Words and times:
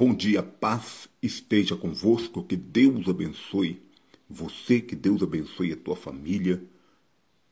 Bom 0.00 0.14
dia, 0.14 0.42
paz 0.42 1.10
esteja 1.22 1.76
convosco, 1.76 2.42
que 2.42 2.56
Deus 2.56 3.06
abençoe 3.06 3.82
você, 4.26 4.80
que 4.80 4.96
Deus 4.96 5.22
abençoe 5.22 5.74
a 5.74 5.76
tua 5.76 5.94
família, 5.94 6.64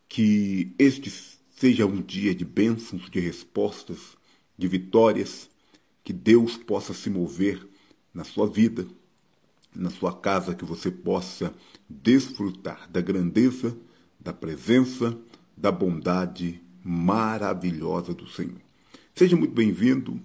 que 0.09 0.73
este 0.79 1.11
seja 1.50 1.85
um 1.85 2.00
dia 2.00 2.35
de 2.35 2.46
bênçãos, 2.46 3.11
de 3.11 3.21
respostas, 3.21 4.17
de 4.57 4.67
vitórias, 4.67 5.50
que 6.03 6.11
Deus 6.11 6.57
possa 6.57 6.95
se 6.95 7.11
mover 7.11 7.69
na 8.14 8.25
sua 8.25 8.46
vida, 8.46 8.86
na 9.77 9.91
sua 9.91 10.19
casa, 10.19 10.55
que 10.55 10.64
você 10.64 10.91
possa 10.91 11.55
desfrutar 11.86 12.89
da 12.91 13.03
grandeza, 13.03 13.77
da 14.19 14.33
presença, 14.33 15.19
da 15.55 15.71
bondade 15.71 16.63
maravilhosa 16.83 18.14
do 18.14 18.27
Senhor. 18.27 18.63
Seja 19.14 19.36
muito 19.36 19.53
bem-vindo 19.53 20.19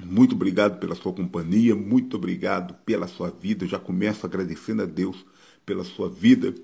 muito 0.00 0.34
obrigado 0.34 0.78
pela 0.78 0.94
sua 0.94 1.12
companhia, 1.12 1.74
muito 1.74 2.16
obrigado 2.16 2.74
pela 2.84 3.06
sua 3.06 3.30
vida. 3.30 3.64
Eu 3.64 3.68
já 3.68 3.78
começo 3.78 4.24
agradecendo 4.26 4.82
a 4.82 4.86
Deus 4.86 5.24
pela 5.64 5.84
sua 5.84 6.08
vida 6.08 6.54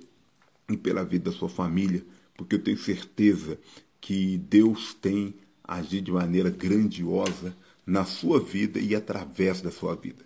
e 0.69 0.77
pela 0.77 1.05
vida 1.05 1.31
da 1.31 1.37
sua 1.37 1.49
família, 1.49 2.05
porque 2.37 2.57
eu 2.57 2.63
tenho 2.63 2.79
certeza 2.79 3.59
que 4.01 4.39
Deus 4.39 4.95
tem 4.95 5.35
agido 5.63 6.07
de 6.07 6.13
maneira 6.13 6.51
grandiosa 6.51 7.55
na 7.87 8.05
sua 8.05 8.41
vida 8.41 8.79
e 8.79 8.95
através 8.95 9.61
da 9.61 9.71
sua 9.71 9.95
vida. 9.95 10.25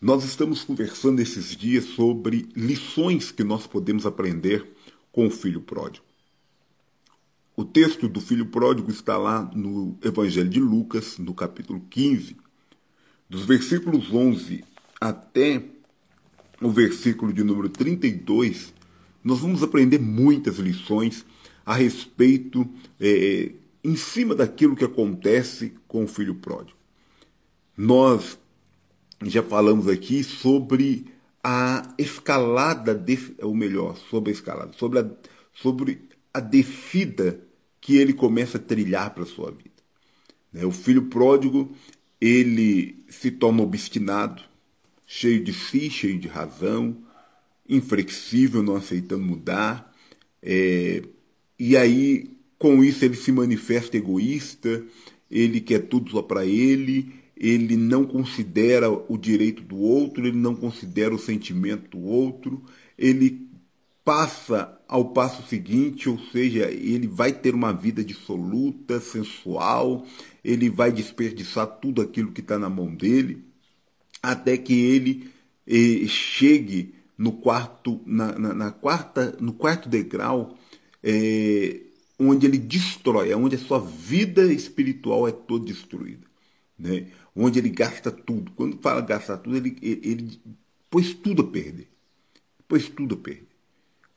Nós 0.00 0.24
estamos 0.24 0.62
conversando 0.62 1.20
esses 1.20 1.56
dias 1.56 1.84
sobre 1.84 2.48
lições 2.54 3.30
que 3.30 3.42
nós 3.42 3.66
podemos 3.66 4.04
aprender 4.04 4.66
com 5.10 5.26
o 5.26 5.30
filho 5.30 5.60
pródigo. 5.60 6.03
O 7.56 7.64
texto 7.64 8.08
do 8.08 8.20
filho 8.20 8.46
pródigo 8.46 8.90
está 8.90 9.16
lá 9.16 9.48
no 9.54 9.96
Evangelho 10.02 10.48
de 10.48 10.58
Lucas, 10.58 11.18
no 11.18 11.32
capítulo 11.32 11.80
15, 11.88 12.36
dos 13.30 13.44
versículos 13.44 14.12
11 14.12 14.64
até 15.00 15.62
o 16.60 16.68
versículo 16.68 17.32
de 17.32 17.44
número 17.44 17.68
32. 17.68 18.74
Nós 19.22 19.38
vamos 19.38 19.62
aprender 19.62 20.00
muitas 20.00 20.56
lições 20.56 21.24
a 21.64 21.74
respeito, 21.74 22.68
é, 23.00 23.52
em 23.84 23.94
cima 23.94 24.34
daquilo 24.34 24.74
que 24.74 24.84
acontece 24.84 25.74
com 25.86 26.02
o 26.04 26.08
filho 26.08 26.34
pródigo. 26.34 26.76
Nós 27.76 28.36
já 29.22 29.44
falamos 29.44 29.86
aqui 29.86 30.24
sobre 30.24 31.06
a 31.42 31.94
escalada, 31.98 32.94
de, 32.94 33.36
ou 33.40 33.54
melhor, 33.54 33.96
sobre 33.96 34.30
a 34.30 34.34
escalada, 34.34 34.72
sobre 34.72 34.98
a, 34.98 35.10
sobre 35.52 36.08
a 36.34 36.40
descida 36.40 37.40
que 37.80 37.96
ele 37.96 38.12
começa 38.12 38.58
a 38.58 38.60
trilhar 38.60 39.14
para 39.14 39.24
sua 39.24 39.52
vida. 39.52 39.70
Né? 40.52 40.64
O 40.64 40.72
filho 40.72 41.02
pródigo, 41.02 41.72
ele 42.20 43.04
se 43.08 43.30
torna 43.30 43.62
obstinado, 43.62 44.42
cheio 45.06 45.44
de 45.44 45.52
si, 45.52 45.88
cheio 45.88 46.18
de 46.18 46.26
razão, 46.26 46.96
inflexível, 47.68 48.62
não 48.62 48.74
aceitando 48.74 49.24
mudar. 49.24 49.94
É, 50.42 51.02
e 51.58 51.76
aí, 51.76 52.30
com 52.58 52.82
isso, 52.82 53.04
ele 53.04 53.14
se 53.14 53.30
manifesta 53.30 53.96
egoísta, 53.96 54.84
ele 55.30 55.60
quer 55.60 55.86
tudo 55.86 56.10
só 56.10 56.22
para 56.22 56.44
ele, 56.44 57.12
ele 57.36 57.76
não 57.76 58.04
considera 58.04 58.90
o 58.90 59.16
direito 59.16 59.62
do 59.62 59.76
outro, 59.76 60.26
ele 60.26 60.36
não 60.36 60.54
considera 60.54 61.14
o 61.14 61.18
sentimento 61.18 61.96
do 61.96 62.04
outro, 62.04 62.62
ele 62.98 63.48
passa 64.04 64.78
ao 64.86 65.12
passo 65.12 65.42
seguinte, 65.48 66.08
ou 66.08 66.18
seja, 66.18 66.70
ele 66.70 67.08
vai 67.08 67.32
ter 67.32 67.54
uma 67.54 67.72
vida 67.72 68.04
dissoluta, 68.04 69.00
sensual, 69.00 70.06
ele 70.44 70.68
vai 70.68 70.92
desperdiçar 70.92 71.66
tudo 71.66 72.02
aquilo 72.02 72.30
que 72.30 72.42
está 72.42 72.58
na 72.58 72.68
mão 72.68 72.94
dele, 72.94 73.42
até 74.22 74.58
que 74.58 74.74
ele 74.74 75.30
eh, 75.66 76.06
chegue 76.06 76.94
no 77.16 77.32
quarto, 77.32 78.00
na, 78.04 78.38
na, 78.38 78.54
na, 78.54 78.70
quarta, 78.70 79.36
no 79.40 79.54
quarto 79.54 79.88
degrau, 79.88 80.56
eh, 81.02 81.80
onde 82.18 82.46
ele 82.46 82.58
destrói, 82.58 83.30
é 83.30 83.36
onde 83.36 83.56
a 83.56 83.58
sua 83.58 83.80
vida 83.80 84.52
espiritual 84.52 85.26
é 85.26 85.32
toda 85.32 85.64
destruída, 85.64 86.26
né? 86.78 87.08
onde 87.34 87.58
ele 87.58 87.70
gasta 87.70 88.10
tudo. 88.10 88.52
Quando 88.52 88.78
fala 88.78 89.00
gastar 89.00 89.38
tudo, 89.38 89.56
ele, 89.56 89.76
ele, 89.82 90.00
ele 90.04 90.40
pôs 90.90 91.14
tudo 91.14 91.42
a 91.42 91.46
perder, 91.46 91.88
pôs 92.68 92.88
tudo 92.88 93.14
a 93.14 93.18
perder. 93.18 93.53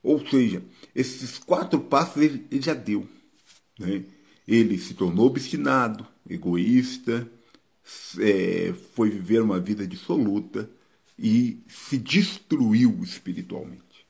Ou 0.02 0.25
seja, 0.25 0.63
esses 0.96 1.38
quatro 1.38 1.80
passos 1.80 2.22
ele, 2.22 2.46
ele 2.50 2.62
já 2.62 2.74
deu. 2.74 3.08
Né? 3.80 4.03
Ele 4.47 4.78
se 4.78 4.94
tornou 4.94 5.28
obstinado, 5.28 6.06
egoísta, 6.30 7.30
é, 8.19 8.74
foi 8.94 9.09
viver 9.09 9.41
uma 9.41 9.59
vida 9.59 9.88
dissoluta 9.88 10.69
e 11.18 11.63
se 11.68 11.97
destruiu 11.97 13.00
espiritualmente. 13.03 14.06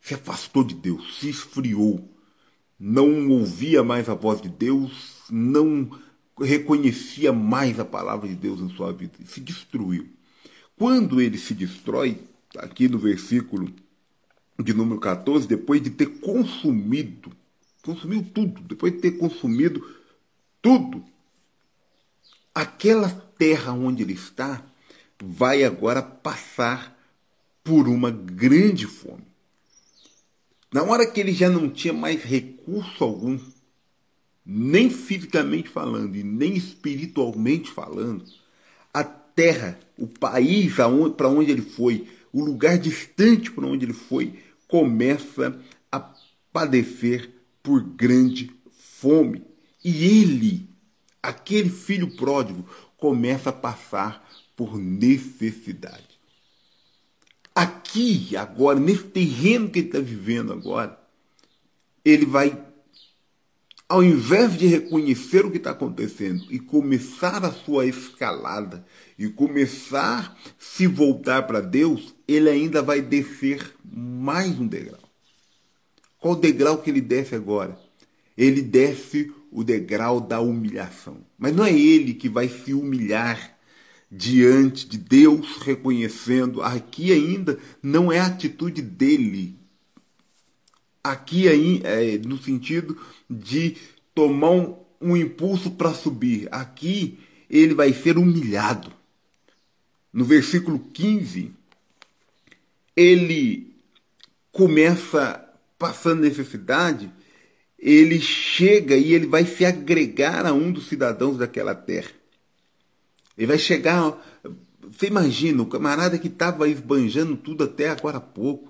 Se 0.00 0.14
afastou 0.14 0.64
de 0.64 0.74
Deus, 0.74 1.18
se 1.18 1.28
esfriou, 1.28 2.08
não 2.78 3.28
ouvia 3.28 3.84
mais 3.84 4.08
a 4.08 4.14
voz 4.14 4.40
de 4.40 4.48
Deus, 4.48 5.24
não 5.28 5.90
reconhecia 6.40 7.32
mais 7.32 7.78
a 7.78 7.84
palavra 7.84 8.26
de 8.28 8.34
Deus 8.34 8.60
em 8.60 8.70
sua 8.70 8.92
vida, 8.92 9.12
se 9.26 9.40
destruiu. 9.40 10.08
Quando 10.76 11.20
ele 11.20 11.36
se 11.36 11.52
destrói, 11.52 12.18
aqui 12.56 12.88
no 12.88 12.98
versículo 12.98 13.70
de 14.62 14.74
número 14.74 15.00
14, 15.00 15.46
depois 15.46 15.82
de 15.82 15.90
ter 15.90 16.06
consumido, 16.20 17.32
consumiu 17.82 18.24
tudo, 18.34 18.60
depois 18.62 18.92
de 18.92 18.98
ter 19.00 19.12
consumido 19.12 19.86
tudo, 20.60 21.04
aquela 22.54 23.08
terra 23.08 23.72
onde 23.72 24.02
ele 24.02 24.12
está 24.12 24.64
vai 25.22 25.64
agora 25.64 26.02
passar 26.02 26.98
por 27.62 27.88
uma 27.88 28.10
grande 28.10 28.86
fome. 28.86 29.24
Na 30.72 30.82
hora 30.82 31.06
que 31.06 31.20
ele 31.20 31.32
já 31.32 31.48
não 31.48 31.68
tinha 31.68 31.92
mais 31.92 32.22
recurso 32.22 33.02
algum, 33.02 33.38
nem 34.44 34.88
fisicamente 34.88 35.68
falando 35.68 36.16
e 36.16 36.22
nem 36.22 36.56
espiritualmente 36.56 37.70
falando, 37.70 38.24
a 38.92 39.04
terra, 39.04 39.78
o 39.98 40.06
país 40.06 40.74
para 41.16 41.28
onde 41.28 41.50
ele 41.50 41.62
foi, 41.62 42.08
o 42.32 42.44
lugar 42.44 42.78
distante 42.78 43.50
para 43.50 43.66
onde 43.66 43.84
ele 43.84 43.92
foi, 43.92 44.38
começa 44.70 45.60
a 45.90 46.14
padecer 46.52 47.30
por 47.62 47.82
grande 47.82 48.50
fome. 48.70 49.42
E 49.84 50.04
ele, 50.04 50.70
aquele 51.22 51.68
filho 51.68 52.16
pródigo, 52.16 52.64
começa 52.96 53.50
a 53.50 53.52
passar 53.52 54.26
por 54.54 54.78
necessidade. 54.78 56.08
Aqui, 57.54 58.36
agora, 58.36 58.78
nesse 58.78 59.04
terreno 59.04 59.68
que 59.68 59.80
ele 59.80 59.88
está 59.88 59.98
vivendo 59.98 60.52
agora, 60.52 60.98
ele 62.04 62.24
vai, 62.24 62.56
ao 63.90 64.04
invés 64.04 64.56
de 64.56 64.68
reconhecer 64.68 65.44
o 65.44 65.50
que 65.50 65.56
está 65.56 65.72
acontecendo 65.72 66.44
e 66.48 66.60
começar 66.60 67.44
a 67.44 67.50
sua 67.50 67.86
escalada 67.86 68.86
e 69.18 69.28
começar 69.28 70.32
a 70.32 70.52
se 70.56 70.86
voltar 70.86 71.42
para 71.42 71.60
Deus, 71.60 72.14
ele 72.28 72.48
ainda 72.48 72.82
vai 72.82 73.02
descer 73.02 73.74
mais 73.84 74.56
um 74.60 74.66
degrau. 74.68 75.00
Qual 76.20 76.36
degrau 76.36 76.78
que 76.78 76.88
ele 76.88 77.00
desce 77.00 77.34
agora? 77.34 77.76
Ele 78.38 78.62
desce 78.62 79.32
o 79.50 79.64
degrau 79.64 80.20
da 80.20 80.40
humilhação. 80.40 81.16
Mas 81.36 81.52
não 81.52 81.64
é 81.64 81.72
ele 81.76 82.14
que 82.14 82.28
vai 82.28 82.48
se 82.48 82.72
humilhar 82.72 83.58
diante 84.08 84.88
de 84.88 84.98
Deus, 84.98 85.56
reconhecendo. 85.62 86.62
Aqui 86.62 87.10
ainda 87.10 87.58
não 87.82 88.12
é 88.12 88.20
a 88.20 88.26
atitude 88.26 88.82
dele. 88.82 89.59
Aqui 91.02 91.48
é 91.48 92.18
no 92.18 92.36
sentido 92.38 92.96
de 93.28 93.76
tomar 94.14 94.50
um, 94.50 94.76
um 95.00 95.16
impulso 95.16 95.70
para 95.70 95.94
subir. 95.94 96.48
Aqui 96.50 97.18
ele 97.48 97.74
vai 97.74 97.92
ser 97.92 98.18
humilhado. 98.18 98.92
No 100.12 100.24
versículo 100.24 100.78
15, 100.78 101.52
ele 102.94 103.74
começa 104.52 105.48
passando 105.78 106.20
necessidade, 106.20 107.10
ele 107.78 108.20
chega 108.20 108.94
e 108.94 109.14
ele 109.14 109.26
vai 109.26 109.46
se 109.46 109.64
agregar 109.64 110.44
a 110.44 110.52
um 110.52 110.70
dos 110.70 110.88
cidadãos 110.88 111.38
daquela 111.38 111.74
terra. 111.74 112.10
Ele 113.38 113.46
vai 113.46 113.58
chegar. 113.58 114.18
Você 114.82 115.06
imagina, 115.06 115.62
o 115.62 115.66
camarada 115.66 116.18
que 116.18 116.28
estava 116.28 116.68
esbanjando 116.68 117.36
tudo 117.36 117.64
até 117.64 117.88
agora 117.88 118.18
há 118.18 118.20
pouco, 118.20 118.69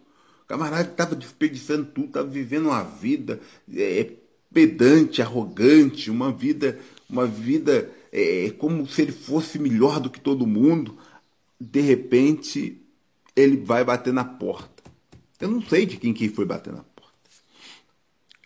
camarada 0.51 0.91
estava 0.91 1.15
desperdiçando 1.15 1.87
tudo, 1.87 2.09
estava 2.09 2.27
vivendo 2.27 2.67
uma 2.67 2.83
vida 2.83 3.41
é, 3.73 4.11
pedante, 4.53 5.23
arrogante, 5.23 6.11
uma 6.11 6.33
vida, 6.33 6.77
uma 7.09 7.25
vida 7.25 7.89
é, 8.11 8.51
como 8.59 8.85
se 8.85 9.03
ele 9.03 9.13
fosse 9.13 9.61
melhor 9.61 10.01
do 10.01 10.11
que 10.11 10.19
todo 10.19 10.49
mundo. 10.49 10.99
De 11.61 11.81
repente, 11.81 12.83
ele 13.37 13.59
vai 13.59 13.85
bater 13.85 14.13
na 14.13 14.25
porta. 14.25 14.83
Eu 15.39 15.49
não 15.49 15.63
sei 15.63 15.87
de 15.87 15.97
quem 15.97 16.13
que 16.13 16.29
foi 16.29 16.45
bater 16.45 16.73
na 16.73 16.83
porta. 16.83 17.15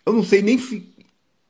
Eu 0.05 0.13
não 0.13 0.23
sei 0.23 0.43
nem 0.43 0.59
se 0.59 0.87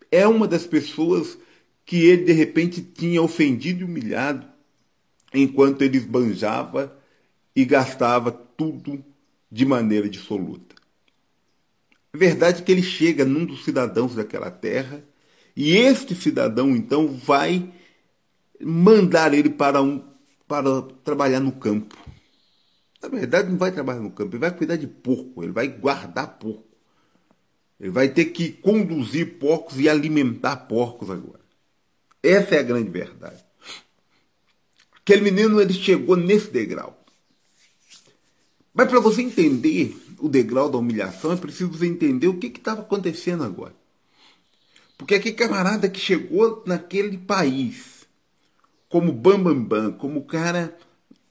é 0.10 0.26
uma 0.26 0.48
das 0.48 0.66
pessoas 0.66 1.38
que 1.86 1.98
ele 1.98 2.24
de 2.24 2.32
repente 2.32 2.82
tinha 2.82 3.22
ofendido 3.22 3.82
e 3.82 3.84
humilhado. 3.84 4.48
enquanto 5.34 5.82
ele 5.82 5.98
esbanjava 5.98 6.98
e 7.54 7.66
gastava 7.66 8.32
tudo 8.32 9.04
de 9.56 9.66
maneira 9.66 10.10
dissoluta. 10.10 10.76
É 12.14 12.18
verdade 12.18 12.62
que 12.62 12.70
ele 12.70 12.84
chega 12.84 13.24
num 13.24 13.46
dos 13.46 13.64
cidadãos 13.64 14.14
daquela 14.14 14.52
terra 14.52 15.02
e 15.56 15.78
este 15.78 16.14
cidadão 16.14 16.76
então 16.76 17.08
vai 17.08 17.74
mandar 18.60 19.34
ele 19.34 19.50
para 19.50 19.82
um 19.82 20.04
para 20.46 20.82
trabalhar 21.06 21.40
no 21.40 21.54
campo. 21.54 21.98
Na 23.02 23.08
verdade, 23.08 23.50
não 23.50 23.58
vai 23.58 23.72
trabalhar 23.72 24.02
no 24.02 24.12
campo, 24.12 24.34
ele 24.34 24.42
vai 24.42 24.52
cuidar 24.52 24.76
de 24.76 24.88
porco, 24.88 25.42
ele 25.42 25.54
vai 25.54 25.70
guardar 25.70 26.38
porco. 26.38 26.76
Ele 27.80 27.92
vai 27.92 28.10
ter 28.10 28.26
que 28.26 28.52
conduzir 28.52 29.40
porcos 29.40 29.80
e 29.80 29.88
alimentar 29.88 30.58
porcos 30.68 31.10
agora. 31.10 31.46
Essa 32.22 32.56
é 32.56 32.60
a 32.60 32.64
grande 32.64 32.90
verdade. 32.90 33.44
Aquele 35.00 35.22
menino 35.22 35.62
ele 35.62 35.74
chegou 35.74 36.18
nesse 36.18 36.52
degrau. 36.52 36.95
Mas 38.76 38.90
para 38.90 39.00
você 39.00 39.22
entender 39.22 39.98
o 40.20 40.28
degrau 40.28 40.70
da 40.70 40.78
humilhação, 40.78 41.32
é 41.32 41.38
preciso 41.38 41.72
você 41.72 41.88
entender 41.88 42.28
o 42.28 42.38
que 42.38 42.48
estava 42.48 42.82
acontecendo 42.82 43.46
agora. 43.46 43.74
Porque 44.98 45.16
aquele 45.16 45.34
camarada 45.34 45.90
que 45.90 46.00
chegou 46.00 46.62
naquele 46.66 47.18
país 47.18 48.06
como 48.90 49.14
bambambam, 49.14 49.64
bam, 49.64 49.90
bam, 49.90 49.92
como 49.94 50.26
cara 50.26 50.78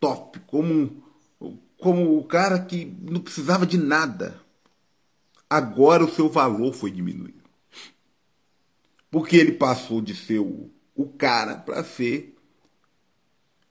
top, 0.00 0.41
como, 0.46 1.02
como 1.79 2.19
o 2.19 2.25
cara 2.25 2.58
que 2.58 2.87
não 3.02 3.20
precisava 3.20 3.67
de 3.67 3.76
nada, 3.76 4.41
agora 5.49 6.05
o 6.05 6.11
seu 6.11 6.31
valor 6.31 6.73
foi 6.73 6.91
diminuído. 6.91 7.43
Porque 9.11 9.37
ele 9.37 9.52
passou 9.52 10.00
de 10.00 10.14
ser 10.14 10.41
o, 10.41 10.70
o 10.94 11.06
cara 11.06 11.56
para 11.56 11.85
ser 11.85 12.35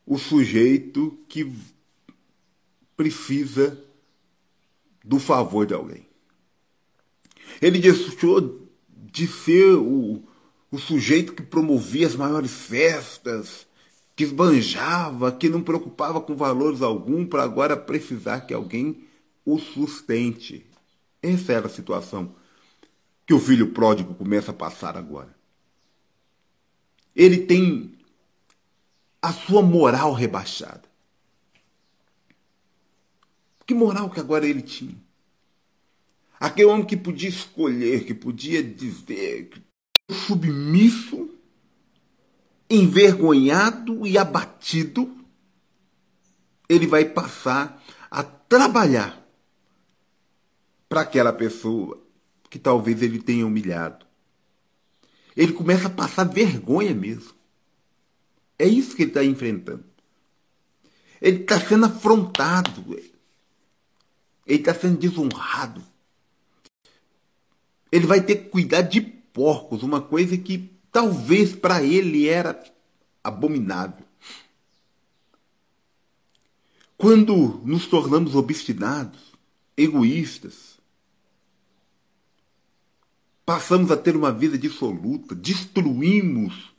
o 0.05 0.17
sujeito 0.17 1.17
que 1.27 1.51
precisa 3.03 3.77
do 5.03 5.19
favor 5.19 5.65
de 5.65 5.73
alguém. 5.73 6.07
Ele 7.61 7.77
deixou 7.77 8.69
de 8.87 9.27
ser 9.27 9.75
o, 9.75 10.23
o 10.71 10.79
sujeito 10.79 11.33
que 11.33 11.43
promovia 11.43 12.07
as 12.07 12.15
maiores 12.15 12.51
festas, 12.51 13.67
que 14.15 14.23
esbanjava, 14.23 15.31
que 15.33 15.49
não 15.49 15.61
preocupava 15.61 16.21
com 16.21 16.33
valores 16.35 16.81
algum, 16.81 17.25
para 17.25 17.43
agora 17.43 17.75
precisar 17.75 18.41
que 18.41 18.53
alguém 18.53 19.03
o 19.45 19.59
sustente. 19.59 20.65
Essa 21.21 21.53
era 21.53 21.67
a 21.67 21.69
situação 21.69 22.33
que 23.25 23.33
o 23.33 23.39
filho 23.39 23.71
pródigo 23.71 24.13
começa 24.13 24.51
a 24.51 24.53
passar 24.53 24.95
agora. 24.95 25.35
Ele 27.13 27.39
tem 27.39 27.93
a 29.21 29.33
sua 29.33 29.61
moral 29.61 30.13
rebaixada. 30.13 30.92
Que 33.65 33.73
moral 33.73 34.09
que 34.09 34.19
agora 34.19 34.47
ele 34.47 34.61
tinha? 34.61 34.95
Aquele 36.39 36.67
homem 36.67 36.85
que 36.85 36.97
podia 36.97 37.29
escolher, 37.29 38.05
que 38.05 38.13
podia 38.13 38.61
dizer, 38.61 39.49
submisso, 40.11 41.29
envergonhado 42.69 44.05
e 44.05 44.17
abatido, 44.17 45.15
ele 46.67 46.87
vai 46.87 47.05
passar 47.05 47.81
a 48.09 48.23
trabalhar 48.23 49.23
para 50.89 51.01
aquela 51.01 51.31
pessoa 51.31 52.01
que 52.49 52.59
talvez 52.59 53.01
ele 53.01 53.19
tenha 53.19 53.47
humilhado. 53.47 54.05
Ele 55.35 55.53
começa 55.53 55.87
a 55.87 55.91
passar 55.91 56.25
vergonha 56.25 56.93
mesmo. 56.93 57.33
É 58.59 58.67
isso 58.67 58.95
que 58.95 59.03
ele 59.03 59.09
está 59.11 59.23
enfrentando. 59.23 59.83
Ele 61.21 61.41
está 61.41 61.59
sendo 61.59 61.85
afrontado. 61.85 62.99
Ele 64.45 64.59
está 64.59 64.73
sendo 64.73 64.97
desonrado. 64.97 65.83
Ele 67.91 68.07
vai 68.07 68.21
ter 68.21 68.37
que 68.37 68.49
cuidar 68.49 68.81
de 68.81 69.01
porcos, 69.01 69.83
uma 69.83 70.01
coisa 70.01 70.37
que 70.37 70.71
talvez 70.91 71.55
para 71.55 71.83
ele 71.83 72.27
era 72.27 72.61
abominável. 73.23 74.05
Quando 76.97 77.61
nos 77.63 77.85
tornamos 77.85 78.35
obstinados, 78.35 79.19
egoístas, 79.77 80.79
passamos 83.45 83.91
a 83.91 83.97
ter 83.97 84.15
uma 84.15 84.31
vida 84.31 84.57
dissoluta, 84.57 85.35
destruímos 85.35 86.73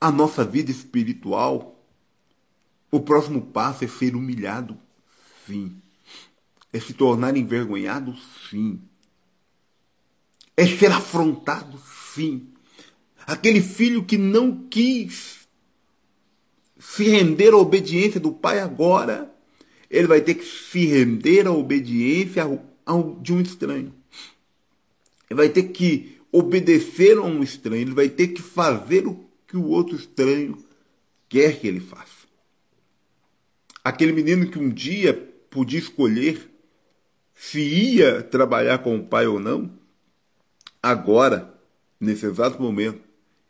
a 0.00 0.12
nossa 0.12 0.44
vida 0.44 0.70
espiritual, 0.70 1.84
o 2.90 3.00
próximo 3.00 3.40
passo 3.40 3.84
é 3.84 3.88
ser 3.88 4.14
humilhado, 4.14 4.78
sim. 5.46 5.81
É 6.72 6.80
se 6.80 6.94
tornar 6.94 7.36
envergonhado, 7.36 8.16
sim. 8.48 8.80
É 10.56 10.66
ser 10.66 10.90
afrontado, 10.90 11.78
sim. 12.14 12.48
Aquele 13.26 13.60
filho 13.60 14.04
que 14.04 14.16
não 14.16 14.66
quis 14.68 15.48
se 16.78 17.04
render 17.04 17.52
à 17.52 17.56
obediência 17.56 18.18
do 18.18 18.32
pai 18.32 18.58
agora, 18.58 19.32
ele 19.88 20.06
vai 20.06 20.20
ter 20.20 20.34
que 20.34 20.44
se 20.44 20.86
render 20.86 21.46
à 21.46 21.52
obediência 21.52 22.44
de 23.20 23.32
um 23.32 23.40
estranho. 23.40 23.94
Ele 25.30 25.36
vai 25.36 25.48
ter 25.48 25.64
que 25.64 26.18
obedecer 26.30 27.18
a 27.18 27.22
um 27.22 27.42
estranho, 27.42 27.82
ele 27.82 27.94
vai 27.94 28.08
ter 28.08 28.28
que 28.28 28.42
fazer 28.42 29.06
o 29.06 29.24
que 29.46 29.56
o 29.56 29.66
outro 29.66 29.96
estranho 29.96 30.58
quer 31.28 31.60
que 31.60 31.66
ele 31.66 31.80
faça. 31.80 32.26
Aquele 33.84 34.12
menino 34.12 34.50
que 34.50 34.58
um 34.58 34.70
dia 34.70 35.14
podia 35.50 35.78
escolher 35.78 36.51
se 37.42 37.60
ia 37.60 38.22
trabalhar 38.22 38.78
com 38.78 38.96
o 38.96 39.04
pai 39.04 39.26
ou 39.26 39.40
não, 39.40 39.68
agora, 40.80 41.52
nesse 41.98 42.24
exato 42.24 42.62
momento, 42.62 43.02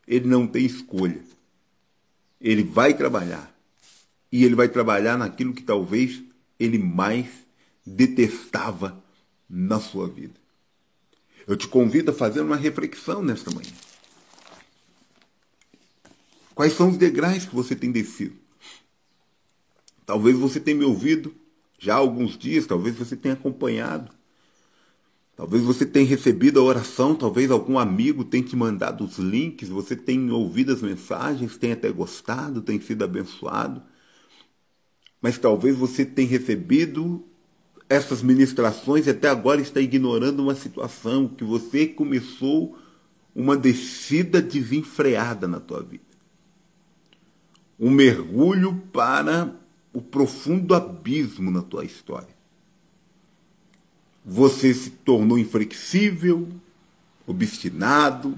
ele 0.07 0.27
não 0.27 0.47
tem 0.47 0.65
escolha. 0.65 1.23
Ele 2.41 2.63
vai 2.63 2.95
trabalhar. 2.95 3.55
E 4.31 4.43
ele 4.43 4.55
vai 4.55 4.67
trabalhar 4.67 5.15
naquilo 5.15 5.53
que 5.53 5.61
talvez 5.61 6.23
ele 6.59 6.79
mais 6.79 7.27
detestava 7.85 8.99
na 9.47 9.79
sua 9.79 10.07
vida. 10.09 10.39
Eu 11.45 11.55
te 11.55 11.67
convido 11.67 12.09
a 12.09 12.15
fazer 12.15 12.41
uma 12.41 12.55
reflexão 12.55 13.21
nesta 13.21 13.51
manhã. 13.51 13.71
Quais 16.55 16.73
são 16.73 16.89
os 16.89 16.97
degraus 16.97 17.45
que 17.45 17.55
você 17.55 17.75
tem 17.75 17.91
descido? 17.91 18.35
Talvez 20.03 20.35
você 20.35 20.59
tenha 20.59 20.77
me 20.77 20.83
ouvido 20.83 21.42
já 21.83 21.95
há 21.95 21.97
alguns 21.97 22.37
dias, 22.37 22.65
talvez 22.65 22.95
você 22.95 23.15
tenha 23.15 23.33
acompanhado. 23.33 24.09
Talvez 25.35 25.63
você 25.63 25.85
tenha 25.85 26.07
recebido 26.07 26.59
a 26.59 26.63
oração, 26.63 27.13
talvez 27.13 27.51
algum 27.51 27.77
amigo 27.77 28.23
tenha 28.23 28.43
te 28.43 28.55
mandado 28.55 29.03
os 29.03 29.17
links, 29.17 29.67
você 29.67 29.95
tenha 29.95 30.33
ouvido 30.33 30.71
as 30.71 30.81
mensagens, 30.81 31.57
tenha 31.57 31.73
até 31.73 31.91
gostado, 31.91 32.61
tenha 32.61 32.79
sido 32.79 33.03
abençoado. 33.03 33.81
Mas 35.21 35.37
talvez 35.37 35.75
você 35.75 36.05
tenha 36.05 36.29
recebido 36.29 37.25
essas 37.89 38.21
ministrações 38.21 39.05
e 39.05 39.09
até 39.09 39.27
agora 39.27 39.59
está 39.59 39.81
ignorando 39.81 40.41
uma 40.41 40.55
situação 40.55 41.27
que 41.27 41.43
você 41.43 41.87
começou 41.87 42.77
uma 43.35 43.57
descida 43.57 44.41
desenfreada 44.41 45.47
na 45.47 45.59
tua 45.59 45.81
vida 45.83 46.13
um 47.79 47.89
mergulho 47.89 48.81
para 48.93 49.53
o 49.93 50.01
profundo 50.01 50.73
abismo 50.73 51.51
na 51.51 51.61
tua 51.61 51.85
história. 51.85 52.33
Você 54.25 54.73
se 54.73 54.89
tornou 54.89 55.37
inflexível, 55.37 56.49
obstinado, 57.27 58.35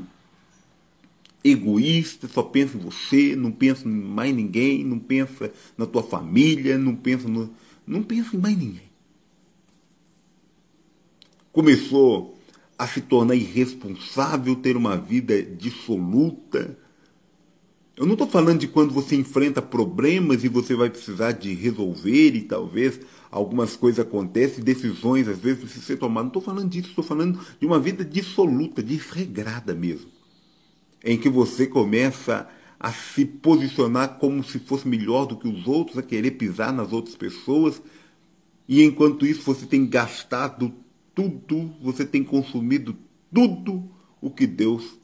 egoísta, 1.44 2.28
só 2.28 2.44
pensa 2.44 2.76
em 2.76 2.80
você, 2.80 3.36
não 3.36 3.52
pensa 3.52 3.88
em 3.88 3.92
mais 3.92 4.36
ninguém, 4.36 4.84
não 4.84 5.00
pensa 5.00 5.54
na 5.78 5.86
tua 5.86 6.04
família, 6.04 6.78
não 6.78 6.96
pensa 6.96 7.28
no, 7.28 7.50
não 7.86 8.04
pensa 8.04 8.36
em 8.36 8.40
mais 8.40 8.58
ninguém. 8.58 8.90
Começou 11.52 12.38
a 12.78 12.88
se 12.88 13.00
tornar 13.00 13.36
irresponsável, 13.36 14.56
ter 14.56 14.76
uma 14.76 14.98
vida 14.98 15.42
dissoluta, 15.42 16.78
eu 17.98 18.06
não 18.06 18.14
estou 18.14 18.28
falando 18.28 18.60
de 18.60 18.68
quando 18.68 18.94
você 18.94 19.16
enfrenta 19.16 19.62
problemas 19.62 20.44
e 20.44 20.50
você 20.50 20.76
vai 20.76 20.90
precisar 20.90 21.32
de 21.32 21.54
resolver 21.54 22.36
e 22.36 22.42
talvez 22.42 23.00
algumas 23.32 23.76
coisas 23.78 24.06
acontecem, 24.06 24.64
decisões 24.64 25.30
às 25.30 25.40
vezes 25.40 25.60
precisam 25.60 25.84
ser 25.84 25.98
tomadas. 25.98 26.24
Não 26.24 26.40
estou 26.40 26.42
falando 26.42 26.70
disso, 26.70 26.90
estou 26.90 27.04
falando 27.04 27.40
de 27.58 27.66
uma 27.66 27.80
vida 27.80 28.04
dissoluta, 28.04 28.84
desregrada 28.84 29.74
mesmo. 29.74 30.10
Em 31.04 31.18
que 31.18 31.30
você 31.30 31.66
começa 31.68 32.50
a 32.78 32.92
se 32.92 33.24
posicionar 33.24 34.20
como 34.20 34.44
se 34.44 34.60
fosse 34.60 34.86
melhor 34.88 35.26
do 35.26 35.38
que 35.38 35.48
os 35.48 35.66
outros, 35.66 35.98
a 35.98 36.04
querer 36.04 36.32
pisar 36.32 36.74
nas 36.74 36.92
outras 36.92 37.16
pessoas. 37.16 37.82
E 38.68 38.84
enquanto 38.84 39.26
isso 39.26 39.42
você 39.42 39.66
tem 39.66 39.88
gastado 39.88 40.74
tudo, 41.14 41.74
você 41.82 42.04
tem 42.04 42.26
consumido 42.26 42.96
tudo 43.34 43.90
o 44.20 44.30
que 44.30 44.46
Deus 44.46 45.00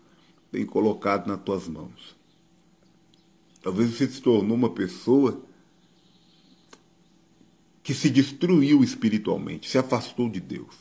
tem 0.51 0.65
colocado 0.65 1.27
nas 1.27 1.41
tuas 1.41 1.69
mãos. 1.69 2.20
Talvez 3.61 3.91
você 3.91 4.07
se 4.07 4.21
tornou 4.21 4.57
uma 4.57 4.69
pessoa 4.69 5.43
que 7.83 7.93
se 7.93 8.09
destruiu 8.09 8.83
espiritualmente, 8.83 9.69
se 9.69 9.77
afastou 9.77 10.29
de 10.29 10.39
Deus. 10.39 10.75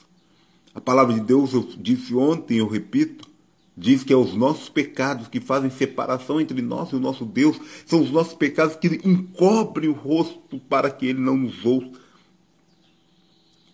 A 0.75 0.81
palavra 0.81 1.15
de 1.15 1.21
Deus, 1.21 1.53
eu 1.53 1.69
disse 1.79 2.15
ontem, 2.15 2.59
eu 2.59 2.69
repito, 2.69 3.29
diz 3.77 4.05
que 4.05 4.13
é 4.13 4.17
os 4.17 4.35
nossos 4.35 4.69
pecados 4.69 5.29
que 5.29 5.41
fazem 5.41 5.71
separação 5.71 6.41
entre 6.41 6.61
nós 6.63 6.91
e 6.91 6.97
o 6.97 7.01
nosso 7.01 7.25
Deus, 7.25 7.59
são 7.87 8.03
os 8.03 8.11
nossos 8.11 8.35
pecados 8.35 8.77
que 8.77 9.01
encobrem 9.05 9.89
o 9.89 9.95
rosto 9.95 10.59
para 10.69 10.91
que 10.91 11.07
ele 11.07 11.21
não 11.21 11.37
nos 11.37 11.65
ouça. 11.65 12.01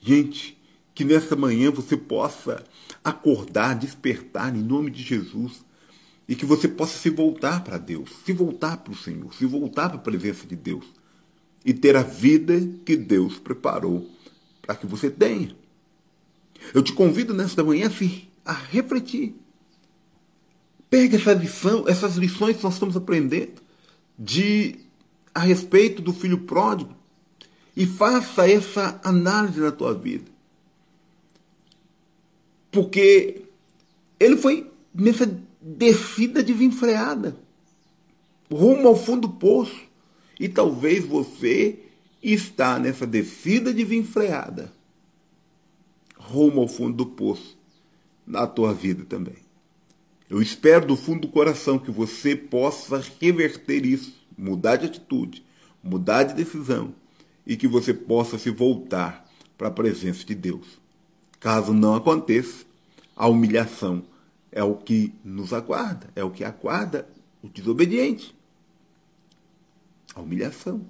Gente, 0.00 0.56
que 0.94 1.04
nessa 1.04 1.36
manhã 1.36 1.70
você 1.70 1.96
possa 1.96 2.64
acordar, 3.04 3.74
despertar 3.74 4.54
em 4.56 4.62
nome 4.62 4.90
de 4.90 5.02
Jesus 5.02 5.64
e 6.28 6.34
que 6.34 6.44
você 6.44 6.66
possa 6.66 6.98
se 6.98 7.10
voltar 7.10 7.62
para 7.62 7.78
Deus, 7.78 8.10
se 8.24 8.32
voltar 8.32 8.78
para 8.78 8.92
o 8.92 8.96
Senhor, 8.96 9.32
se 9.34 9.46
voltar 9.46 9.88
para 9.88 9.98
a 9.98 10.02
presença 10.02 10.46
de 10.46 10.56
Deus 10.56 10.84
e 11.64 11.72
ter 11.72 11.96
a 11.96 12.02
vida 12.02 12.54
que 12.84 12.96
Deus 12.96 13.38
preparou 13.38 14.08
para 14.62 14.74
que 14.74 14.86
você 14.86 15.10
tenha. 15.10 15.56
Eu 16.74 16.82
te 16.82 16.92
convido 16.92 17.32
nesta 17.32 17.62
manhã 17.62 17.90
a 18.44 18.52
refletir. 18.52 19.34
Pega 20.90 21.16
essa 21.16 21.32
lição, 21.32 21.84
essas 21.86 22.16
lições 22.16 22.56
que 22.56 22.64
nós 22.64 22.74
estamos 22.74 22.96
aprendendo 22.96 23.62
de 24.18 24.76
a 25.34 25.40
respeito 25.40 26.00
do 26.00 26.12
filho 26.12 26.38
pródigo 26.38 26.96
e 27.76 27.86
faça 27.86 28.48
essa 28.48 28.98
análise 29.04 29.60
na 29.60 29.70
tua 29.70 29.92
vida. 29.92 30.30
Porque 32.70 33.42
ele 34.18 34.36
foi 34.36 34.70
nessa 34.94 35.26
descida 35.66 36.44
desenfreada, 36.44 37.36
rumo 38.48 38.86
ao 38.86 38.94
fundo 38.94 39.26
do 39.26 39.34
poço. 39.34 39.84
E 40.38 40.48
talvez 40.48 41.04
você 41.04 41.80
está 42.22 42.78
nessa 42.78 43.06
descida 43.06 43.72
desenfreada, 43.72 44.72
rumo 46.16 46.60
ao 46.60 46.68
fundo 46.68 46.96
do 46.96 47.06
poço, 47.06 47.58
na 48.24 48.46
tua 48.46 48.72
vida 48.72 49.04
também. 49.04 49.36
Eu 50.30 50.40
espero 50.40 50.86
do 50.86 50.96
fundo 50.96 51.22
do 51.22 51.28
coração 51.28 51.78
que 51.78 51.90
você 51.90 52.36
possa 52.36 53.02
reverter 53.20 53.84
isso, 53.84 54.14
mudar 54.36 54.76
de 54.76 54.86
atitude, 54.86 55.44
mudar 55.82 56.24
de 56.24 56.34
decisão 56.34 56.94
e 57.46 57.56
que 57.56 57.66
você 57.66 57.94
possa 57.94 58.38
se 58.38 58.50
voltar 58.50 59.28
para 59.56 59.68
a 59.68 59.72
presença 59.72 60.24
de 60.24 60.34
Deus. 60.34 60.78
Caso 61.40 61.72
não 61.72 61.94
aconteça, 61.94 62.64
a 63.16 63.26
humilhação 63.28 64.04
é 64.56 64.64
o 64.64 64.74
que 64.74 65.14
nos 65.22 65.52
aguarda, 65.52 66.08
é 66.16 66.24
o 66.24 66.30
que 66.30 66.42
aguarda 66.42 67.06
o 67.42 67.48
desobediente. 67.48 68.34
A 70.14 70.22
humilhação. 70.22 70.88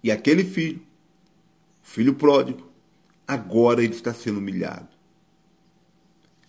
E 0.00 0.12
aquele 0.12 0.44
filho, 0.44 0.80
filho 1.82 2.14
pródigo, 2.14 2.70
agora 3.26 3.82
ele 3.82 3.94
está 3.94 4.14
sendo 4.14 4.38
humilhado. 4.38 4.86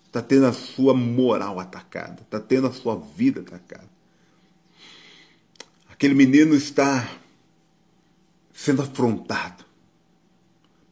Está 0.05 0.21
tendo 0.21 0.45
a 0.45 0.53
sua 0.53 0.93
moral 0.93 1.59
atacada, 1.59 2.21
está 2.21 2.39
tendo 2.39 2.67
a 2.67 2.71
sua 2.71 2.95
vida 2.95 3.41
atacada. 3.41 3.89
Aquele 5.89 6.13
menino 6.13 6.53
está 6.53 7.11
sendo 8.53 8.83
afrontado. 8.83 9.65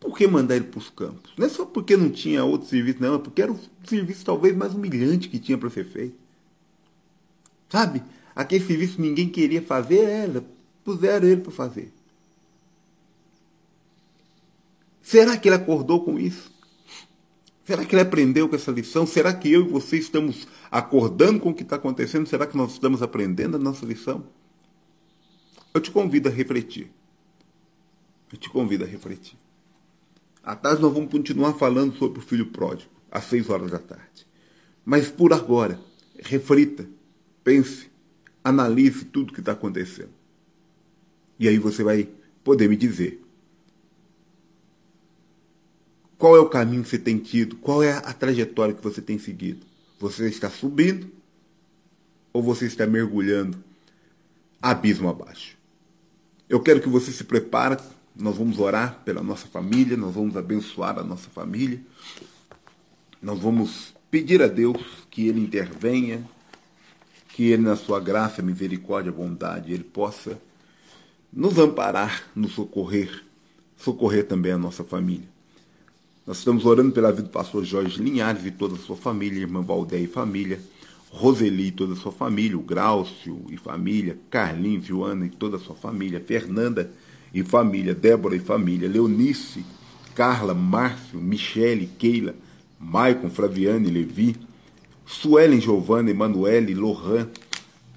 Por 0.07 0.17
que 0.17 0.25
mandar 0.25 0.55
ele 0.55 0.63
para 0.63 0.77
os 0.77 0.89
campos? 0.89 1.33
Não 1.37 1.45
é 1.45 1.49
só 1.49 1.65
porque 1.65 1.97
não 1.97 2.09
tinha 2.09 2.41
outro 2.41 2.65
serviço, 2.65 3.01
não, 3.01 3.15
é 3.15 3.19
porque 3.19 3.41
era 3.41 3.51
o 3.51 3.59
serviço 3.83 4.23
talvez 4.23 4.55
mais 4.55 4.73
humilhante 4.73 5.27
que 5.27 5.37
tinha 5.37 5.57
para 5.57 5.69
ser 5.69 5.83
feito. 5.83 6.15
Sabe? 7.67 8.01
Aquele 8.33 8.65
serviço 8.65 8.95
que 8.95 9.01
ninguém 9.01 9.27
queria 9.27 9.61
fazer, 9.61 10.05
era, 10.05 10.45
puseram 10.85 11.27
ele 11.27 11.41
para 11.41 11.51
fazer. 11.51 11.91
Será 15.01 15.35
que 15.35 15.49
ele 15.49 15.57
acordou 15.57 16.01
com 16.01 16.17
isso? 16.17 16.49
Será 17.65 17.83
que 17.83 17.93
ele 17.93 18.01
aprendeu 18.01 18.47
com 18.47 18.55
essa 18.55 18.71
lição? 18.71 19.05
Será 19.05 19.33
que 19.33 19.51
eu 19.51 19.65
e 19.65 19.67
você 19.67 19.97
estamos 19.97 20.47
acordando 20.71 21.41
com 21.41 21.49
o 21.49 21.53
que 21.53 21.63
está 21.63 21.75
acontecendo? 21.75 22.25
Será 22.27 22.47
que 22.47 22.55
nós 22.55 22.71
estamos 22.71 23.01
aprendendo 23.01 23.57
a 23.57 23.59
nossa 23.59 23.85
lição? 23.85 24.23
Eu 25.73 25.81
te 25.81 25.91
convido 25.91 26.29
a 26.29 26.31
refletir. 26.31 26.89
Eu 28.31 28.37
te 28.37 28.49
convido 28.49 28.85
a 28.85 28.87
refletir. 28.87 29.37
À 30.47 30.55
tarde 30.55 30.81
nós 30.81 30.93
vamos 30.93 31.11
continuar 31.11 31.55
falando 31.55 31.97
sobre 31.97 32.19
o 32.19 32.21
filho 32.21 32.45
pródigo, 32.45 32.89
às 33.11 33.25
seis 33.25 33.49
horas 33.49 33.69
da 33.69 33.79
tarde. 33.79 34.25
Mas 34.85 35.09
por 35.09 35.33
agora, 35.33 35.77
reflita, 36.23 36.87
pense, 37.43 37.91
analise 38.41 39.03
tudo 39.03 39.31
o 39.31 39.33
que 39.33 39.41
está 39.41 39.51
acontecendo. 39.51 40.13
E 41.37 41.49
aí 41.49 41.57
você 41.57 41.83
vai 41.83 42.07
poder 42.45 42.69
me 42.69 42.77
dizer 42.77 43.21
qual 46.17 46.37
é 46.37 46.39
o 46.39 46.47
caminho 46.47 46.81
que 46.81 46.87
você 46.91 46.97
tem 46.97 47.17
tido, 47.17 47.57
qual 47.57 47.83
é 47.83 47.91
a 47.91 48.13
trajetória 48.13 48.73
que 48.73 48.81
você 48.81 49.01
tem 49.01 49.19
seguido. 49.19 49.65
Você 49.99 50.29
está 50.29 50.49
subindo 50.49 51.11
ou 52.31 52.41
você 52.41 52.67
está 52.67 52.87
mergulhando 52.87 53.61
abismo 54.61 55.09
abaixo? 55.09 55.57
Eu 56.47 56.61
quero 56.61 56.79
que 56.79 56.87
você 56.87 57.11
se 57.11 57.25
prepare 57.25 57.77
nós 58.19 58.35
vamos 58.35 58.59
orar 58.59 59.01
pela 59.05 59.21
nossa 59.21 59.47
família, 59.47 59.95
nós 59.95 60.13
vamos 60.13 60.35
abençoar 60.35 60.97
a 60.97 61.03
nossa 61.03 61.29
família, 61.29 61.79
nós 63.21 63.39
vamos 63.39 63.93
pedir 64.09 64.41
a 64.41 64.47
Deus 64.47 64.81
que 65.09 65.27
Ele 65.27 65.39
intervenha, 65.39 66.27
que 67.29 67.43
Ele, 67.43 67.61
na 67.61 67.75
sua 67.75 67.99
graça, 67.99 68.41
misericórdia, 68.41 69.11
bondade, 69.11 69.71
Ele 69.71 69.83
possa 69.83 70.41
nos 71.31 71.57
amparar, 71.59 72.23
nos 72.35 72.53
socorrer, 72.53 73.23
socorrer 73.77 74.25
também 74.25 74.51
a 74.51 74.57
nossa 74.57 74.83
família. 74.83 75.27
Nós 76.25 76.39
estamos 76.39 76.65
orando 76.65 76.91
pela 76.91 77.11
vida 77.11 77.23
do 77.23 77.29
pastor 77.29 77.63
Jorge 77.63 78.01
Linhares 78.01 78.45
e 78.45 78.51
toda 78.51 78.75
a 78.75 78.79
sua 78.79 78.97
família, 78.97 79.41
irmã 79.41 79.61
Valdé 79.61 79.99
e 79.99 80.07
família, 80.07 80.59
Roseli 81.09 81.67
e 81.67 81.71
toda 81.71 81.93
a 81.93 81.95
sua 81.95 82.11
família, 82.11 82.57
o 82.57 82.61
Graucio 82.61 83.45
e 83.49 83.55
família, 83.55 84.17
Carlinhos, 84.29 84.85
Joana 84.85 85.25
e 85.25 85.29
toda 85.29 85.55
a 85.55 85.59
sua 85.59 85.75
família, 85.75 86.19
Fernanda 86.19 86.91
e 87.39 87.43
família, 87.43 87.93
Débora 87.93 88.35
e 88.35 88.39
família, 88.39 88.89
Leonice, 88.89 89.63
Carla, 90.15 90.55
Márcio, 90.55 91.19
Michele, 91.19 91.85
Keila, 91.85 92.33
Maicon, 92.79 93.29
Flaviane, 93.29 93.91
Levi, 93.91 94.35
Suelen, 95.05 95.61
Giovanna, 95.61 96.09
Emanuele, 96.09 96.73
Lohan. 96.73 97.29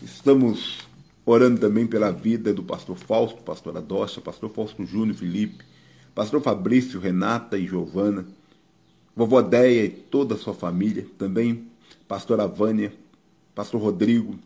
Estamos 0.02 0.80
orando 1.24 1.58
também 1.58 1.86
pela 1.86 2.10
vida 2.10 2.52
do 2.52 2.62
pastor 2.62 2.96
Fausto, 2.96 3.42
pastor 3.42 3.78
Adocha, 3.78 4.20
pastor 4.20 4.50
Fausto 4.50 4.84
Júnior, 4.84 5.16
Felipe, 5.16 5.64
pastor 6.14 6.42
Fabrício, 6.42 7.00
Renata 7.00 7.56
e 7.56 7.66
Giovana, 7.66 8.26
vovó 9.16 9.40
Deia 9.40 9.86
e 9.86 9.88
toda 9.88 10.34
a 10.34 10.38
sua 10.38 10.52
família, 10.52 11.06
também 11.16 11.66
pastora 12.06 12.46
Vânia, 12.46 12.92
pastor 13.54 13.80
Rodrigo, 13.80 14.38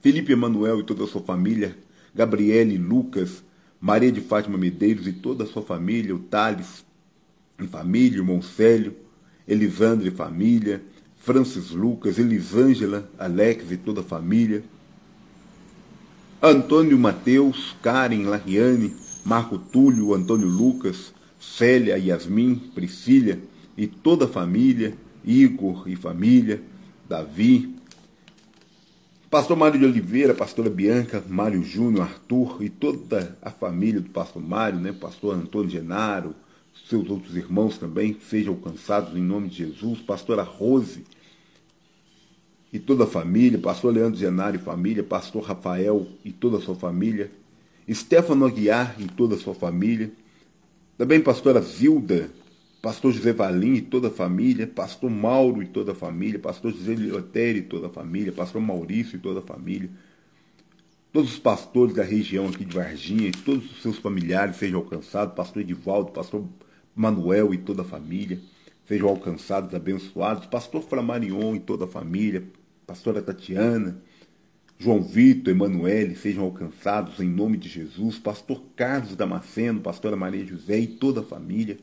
Felipe 0.00 0.32
Emanuel 0.32 0.80
e 0.80 0.82
toda 0.82 1.04
a 1.04 1.06
sua 1.06 1.20
família, 1.20 1.78
Gabriele, 2.12 2.76
Lucas, 2.76 3.44
Maria 3.80 4.12
de 4.12 4.20
Fátima 4.20 4.58
Medeiros 4.58 5.06
e 5.06 5.12
toda 5.12 5.44
a 5.44 5.46
sua 5.46 5.62
família, 5.62 6.14
o 6.14 6.18
Thales 6.18 6.84
e 7.58 7.66
família, 7.66 8.22
o 8.22 8.24
Moncélio, 8.24 8.94
Elisandro 9.48 10.06
e 10.06 10.10
família, 10.10 10.82
Francis 11.18 11.70
Lucas, 11.70 12.18
Elisângela, 12.18 13.10
Alex 13.18 13.70
e 13.70 13.78
toda 13.78 14.02
a 14.02 14.04
família, 14.04 14.62
Antônio 16.42 16.98
Mateus, 16.98 17.74
Karen, 17.82 18.24
Lariane, 18.24 18.94
Marco 19.24 19.58
Túlio, 19.58 20.14
Antônio 20.14 20.48
Lucas, 20.48 21.12
Célia, 21.38 21.96
Yasmin, 21.98 22.56
Priscila 22.74 23.38
e 23.76 23.86
toda 23.86 24.26
a 24.26 24.28
família, 24.28 24.94
Igor 25.24 25.84
e 25.86 25.96
família, 25.96 26.62
Davi, 27.08 27.79
Pastor 29.30 29.56
Mário 29.56 29.78
de 29.78 29.86
Oliveira, 29.86 30.34
pastora 30.34 30.68
Bianca, 30.68 31.22
Mário 31.28 31.62
Júnior, 31.62 32.02
Arthur 32.02 32.64
e 32.64 32.68
toda 32.68 33.38
a 33.40 33.48
família 33.48 34.00
do 34.00 34.10
pastor 34.10 34.42
Mário, 34.42 34.80
né? 34.80 34.92
pastor 34.92 35.36
Antônio 35.36 35.70
Genaro, 35.70 36.34
seus 36.88 37.08
outros 37.08 37.36
irmãos 37.36 37.78
também, 37.78 38.16
sejam 38.28 38.54
alcançados 38.54 39.16
em 39.16 39.22
nome 39.22 39.48
de 39.48 39.58
Jesus, 39.58 40.00
pastora 40.00 40.42
Rose 40.42 41.04
e 42.72 42.80
toda 42.80 43.04
a 43.04 43.06
família, 43.06 43.56
pastor 43.56 43.94
Leandro 43.94 44.18
Genaro 44.18 44.56
e 44.56 44.58
família, 44.58 45.04
pastor 45.04 45.44
Rafael 45.44 46.08
e 46.24 46.32
toda 46.32 46.56
a 46.56 46.60
sua 46.60 46.74
família, 46.74 47.30
Stefano 47.88 48.44
Aguiar 48.44 48.96
e 48.98 49.04
toda 49.04 49.36
a 49.36 49.38
sua 49.38 49.54
família, 49.54 50.10
também 50.98 51.20
pastora 51.20 51.62
Zilda 51.62 52.28
pastor 52.80 53.12
José 53.12 53.32
Valim 53.32 53.74
e 53.74 53.80
toda 53.82 54.08
a 54.08 54.10
família, 54.10 54.66
pastor 54.66 55.10
Mauro 55.10 55.62
e 55.62 55.66
toda 55.66 55.92
a 55.92 55.94
família, 55.94 56.38
pastor 56.38 56.72
José 56.72 56.94
Liotério 56.94 57.60
e 57.60 57.64
toda 57.64 57.88
a 57.88 57.90
família, 57.90 58.32
pastor 58.32 58.60
Maurício 58.60 59.16
e 59.16 59.18
toda 59.18 59.40
a 59.40 59.42
família, 59.42 59.90
todos 61.12 61.32
os 61.32 61.38
pastores 61.38 61.94
da 61.94 62.02
região 62.02 62.48
aqui 62.48 62.64
de 62.64 62.74
Varginha 62.74 63.28
e 63.28 63.32
todos 63.32 63.70
os 63.70 63.82
seus 63.82 63.98
familiares 63.98 64.56
sejam 64.56 64.80
alcançados, 64.80 65.34
pastor 65.34 65.62
Edivaldo, 65.62 66.12
pastor 66.12 66.44
Manuel 66.94 67.52
e 67.52 67.58
toda 67.58 67.82
a 67.82 67.84
família, 67.84 68.40
sejam 68.86 69.08
alcançados, 69.08 69.74
abençoados, 69.74 70.46
pastor 70.46 70.82
Flamarion 70.82 71.54
e 71.54 71.60
toda 71.60 71.84
a 71.84 71.88
família, 71.88 72.44
pastora 72.86 73.20
Tatiana, 73.20 74.02
João 74.78 75.02
Vitor, 75.02 75.52
Emanuele 75.52 76.16
sejam 76.16 76.44
alcançados 76.44 77.20
em 77.20 77.28
nome 77.28 77.58
de 77.58 77.68
Jesus, 77.68 78.18
pastor 78.18 78.62
Carlos 78.74 79.14
Damasceno, 79.14 79.80
pastora 79.80 80.16
Maria 80.16 80.46
José 80.46 80.78
e 80.78 80.86
toda 80.86 81.20
a 81.20 81.22
família, 81.22 81.76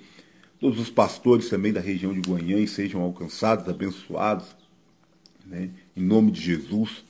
todos 0.59 0.79
os 0.79 0.89
pastores 0.89 1.49
também 1.49 1.71
da 1.71 1.79
região 1.79 2.13
de 2.13 2.21
Guanhães 2.21 2.71
sejam 2.71 3.01
alcançados, 3.01 3.67
abençoados, 3.67 4.47
né, 5.45 5.69
em 5.95 6.01
nome 6.01 6.31
de 6.31 6.41
Jesus, 6.41 7.03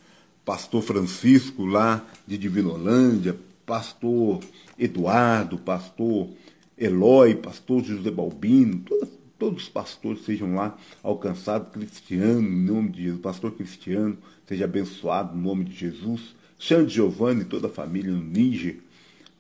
pastor 0.46 0.82
Francisco 0.82 1.66
lá 1.66 2.06
de 2.26 2.38
Divinolândia, 2.38 3.38
pastor 3.66 4.40
Eduardo, 4.78 5.58
pastor 5.58 6.30
Eloy, 6.78 7.36
pastor 7.36 7.84
José 7.84 8.12
Balbino, 8.12 8.80
toda, 8.80 9.08
todos 9.38 9.64
os 9.64 9.70
pastores 9.70 10.24
sejam 10.24 10.56
lá 10.56 10.78
alcançados, 11.04 11.72
Cristiano, 11.72 12.48
em 12.48 12.66
nome 12.66 12.90
de 12.90 13.04
Jesus, 13.04 13.22
pastor 13.22 13.52
Cristiano, 13.52 14.18
seja 14.48 14.66
abençoado 14.66 15.36
no 15.36 15.44
nome 15.44 15.66
de 15.66 15.76
Jesus. 15.76 16.36
Xande 16.60 16.94
Giovanni 16.94 17.42
e 17.42 17.46
toda 17.46 17.68
a 17.68 17.70
família 17.70 18.12
no 18.12 18.24
Níger. 18.24 18.80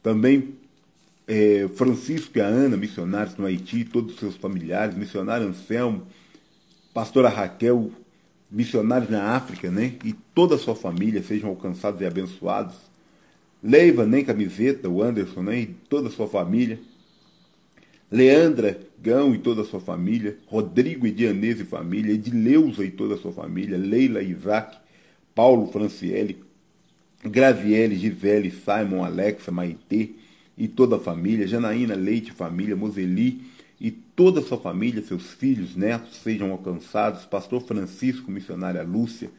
Também 0.03 0.53
é, 1.27 1.67
Francisco 1.75 2.37
e 2.37 2.41
a 2.41 2.45
Ana, 2.45 2.77
missionários 2.77 3.35
no 3.35 3.45
Haiti, 3.45 3.83
todos 3.83 4.13
os 4.13 4.19
seus 4.19 4.35
familiares, 4.35 4.95
missionário 4.95 5.47
Anselmo, 5.47 6.07
pastora 6.93 7.27
Raquel, 7.27 7.91
missionários 8.49 9.09
na 9.09 9.35
África, 9.35 9.69
né? 9.69 9.95
E 10.05 10.13
toda 10.33 10.55
a 10.55 10.57
sua 10.57 10.75
família 10.75 11.21
sejam 11.21 11.49
alcançados 11.49 11.99
e 11.99 12.05
abençoados. 12.05 12.75
Leiva, 13.61 14.05
nem 14.05 14.23
camiseta, 14.23 14.87
o 14.87 15.03
Anderson, 15.03 15.43
né? 15.43 15.59
E 15.59 15.65
toda 15.65 16.07
a 16.07 16.11
sua 16.11 16.27
família. 16.27 16.79
Leandra 18.09 18.79
Gão 18.99 19.35
e 19.35 19.37
toda 19.37 19.63
a 19.63 19.65
sua 19.65 19.81
família, 19.81 20.37
Rodrigo 20.47 21.05
e 21.05 21.11
Dianese 21.11 21.63
e 21.63 21.65
família, 21.65 22.13
Edileuza 22.13 22.85
e 22.85 22.89
toda 22.89 23.15
a 23.15 23.17
sua 23.17 23.33
família, 23.33 23.77
Leila 23.77 24.21
e 24.21 24.31
Isaac, 24.31 24.77
Paulo 25.35 25.67
Franciele, 25.67 26.41
Graziele, 27.21 27.97
Gisele, 27.97 28.49
Simon, 28.49 29.03
Alexa, 29.03 29.51
Maitê 29.51 30.11
e 30.57 30.67
toda 30.67 30.95
a 30.95 30.99
família, 30.99 31.47
Janaína 31.47 31.93
Leite, 31.93 32.31
família, 32.31 32.75
Moseli 32.75 33.41
e 33.79 33.91
toda 33.91 34.39
a 34.39 34.43
sua 34.43 34.57
família, 34.57 35.03
seus 35.03 35.31
filhos, 35.31 35.75
netos 35.75 36.15
sejam 36.17 36.51
alcançados, 36.51 37.25
Pastor 37.25 37.61
Francisco, 37.61 38.31
missionária 38.31 38.81
Lúcia, 38.81 39.29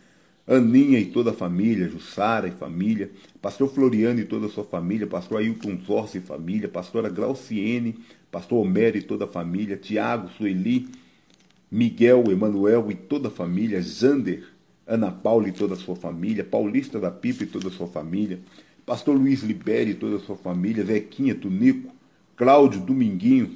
Aninha 0.46 0.98
e 0.98 1.06
toda 1.06 1.30
a 1.30 1.34
família, 1.34 1.88
Jussara 1.88 2.48
e 2.48 2.52
família, 2.52 3.10
Pastor 3.42 3.68
Floriano 3.68 4.20
e 4.20 4.24
toda 4.24 4.46
a 4.46 4.48
sua 4.48 4.64
família, 4.64 5.06
Pastor 5.06 5.38
Ailton 5.38 5.78
Zorce 5.84 6.18
e 6.18 6.20
família, 6.20 6.68
Pastora 6.68 7.10
Glauciene, 7.10 7.98
Pastor 8.30 8.64
Homero 8.64 8.96
e 8.96 9.02
toda 9.02 9.24
a 9.24 9.28
família, 9.28 9.76
Tiago, 9.76 10.30
Sueli, 10.30 10.88
Miguel, 11.70 12.24
Emanuel 12.30 12.90
e 12.90 12.94
toda 12.94 13.28
a 13.28 13.30
família, 13.30 13.82
Zander, 13.82 14.44
Ana 14.86 15.10
Paula 15.10 15.48
e 15.48 15.52
toda 15.52 15.74
a 15.74 15.76
sua 15.76 15.96
família, 15.96 16.44
Paulista 16.44 16.98
da 16.98 17.10
Pipa 17.10 17.42
e 17.42 17.46
toda 17.46 17.68
a 17.68 17.70
sua 17.70 17.86
família, 17.86 18.38
Pastor 18.88 19.14
Luiz 19.14 19.42
Liberi 19.42 19.90
e 19.90 19.94
toda 19.94 20.16
a 20.16 20.18
sua 20.18 20.34
família, 20.34 20.82
Zequinha 20.82 21.34
Tunico, 21.34 21.92
Cláudio 22.34 22.80
Dominguinho, 22.80 23.50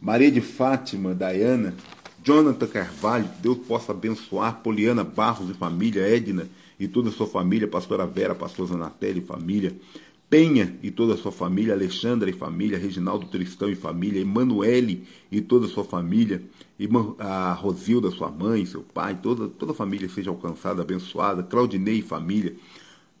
Maria 0.00 0.30
de 0.30 0.40
Fátima, 0.40 1.12
Dayana, 1.12 1.74
Jonathan 2.22 2.68
Carvalho, 2.68 3.28
Deus 3.42 3.58
possa 3.66 3.90
abençoar, 3.90 4.60
Poliana 4.62 5.02
Barros 5.02 5.50
e 5.50 5.54
família, 5.54 6.02
Edna 6.02 6.46
e 6.78 6.86
toda 6.86 7.08
a 7.08 7.12
sua 7.12 7.26
família, 7.26 7.66
Pastora 7.66 8.06
Vera, 8.06 8.32
Pastor 8.32 8.68
Zanatelli 8.68 9.18
e 9.18 9.22
família, 9.22 9.74
Penha 10.30 10.78
e 10.84 10.92
toda 10.92 11.14
a 11.14 11.16
sua 11.16 11.32
família, 11.32 11.74
Alexandra 11.74 12.30
e 12.30 12.32
família, 12.32 12.78
Reginaldo 12.78 13.26
Tristão 13.26 13.68
e 13.68 13.74
família, 13.74 14.20
Emanuele 14.20 15.04
e 15.32 15.40
toda 15.40 15.66
a 15.66 15.68
sua 15.68 15.82
família, 15.82 16.40
a 17.18 17.52
Rosilda, 17.54 18.08
sua 18.12 18.30
mãe, 18.30 18.64
seu 18.64 18.82
pai, 18.82 19.18
toda, 19.20 19.48
toda 19.48 19.72
a 19.72 19.74
família 19.74 20.08
seja 20.08 20.30
alcançada, 20.30 20.82
abençoada, 20.82 21.42
Claudinei 21.42 21.98
e 21.98 22.02
família, 22.02 22.54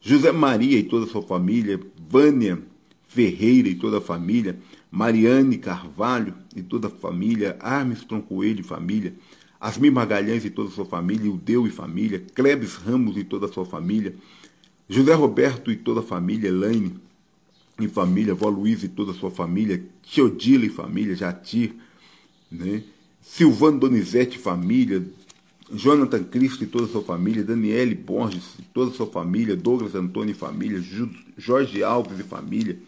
José 0.00 0.32
Maria 0.32 0.78
e 0.78 0.82
toda 0.82 1.04
a 1.04 1.08
sua 1.08 1.22
família, 1.22 1.78
Vânia 2.08 2.58
Ferreira 3.06 3.68
e 3.68 3.74
toda 3.74 3.98
a 3.98 4.00
família, 4.00 4.56
Mariane 4.90 5.58
Carvalho 5.58 6.34
e 6.54 6.62
toda 6.62 6.86
a 6.86 6.90
família, 6.90 7.56
Armstrong 7.60 8.24
Coelho 8.24 8.60
e 8.60 8.62
família, 8.62 9.14
Asmir 9.60 9.92
Magalhães 9.92 10.44
e 10.44 10.50
toda 10.50 10.68
a 10.68 10.72
sua 10.72 10.84
família, 10.84 11.30
Udeu 11.30 11.66
e 11.66 11.70
família, 11.70 12.24
Klebs 12.34 12.76
Ramos 12.76 13.16
e 13.16 13.24
toda 13.24 13.46
a 13.46 13.52
sua 13.52 13.66
família, 13.66 14.14
José 14.88 15.12
Roberto 15.12 15.70
e 15.72 15.76
toda 15.76 16.00
a 16.00 16.04
família, 16.04 16.48
Elaine 16.48 16.94
e 17.80 17.88
família, 17.88 18.34
Vó 18.34 18.48
Luiz 18.48 18.84
e 18.84 18.88
toda 18.88 19.10
a 19.10 19.14
sua 19.14 19.30
família, 19.30 19.84
Teodila 20.02 20.64
e 20.64 20.70
família, 20.70 21.14
Jatir, 21.16 21.74
né? 22.50 22.84
Silvano 23.20 23.78
Donizete 23.78 24.38
e 24.38 24.40
família, 24.40 25.04
Jonathan 25.72 26.24
Cristo 26.24 26.64
e 26.64 26.66
toda 26.66 26.84
a 26.84 26.88
sua 26.88 27.02
família, 27.02 27.44
Daniele 27.44 27.94
Borges 27.94 28.54
e 28.58 28.62
toda 28.62 28.90
a 28.90 28.94
sua 28.94 29.06
família, 29.06 29.54
Douglas 29.54 29.94
Antônio 29.94 30.32
e 30.32 30.34
família, 30.34 30.82
Jorge 31.38 31.82
Alves 31.82 32.18
e 32.18 32.24
família, 32.24 32.78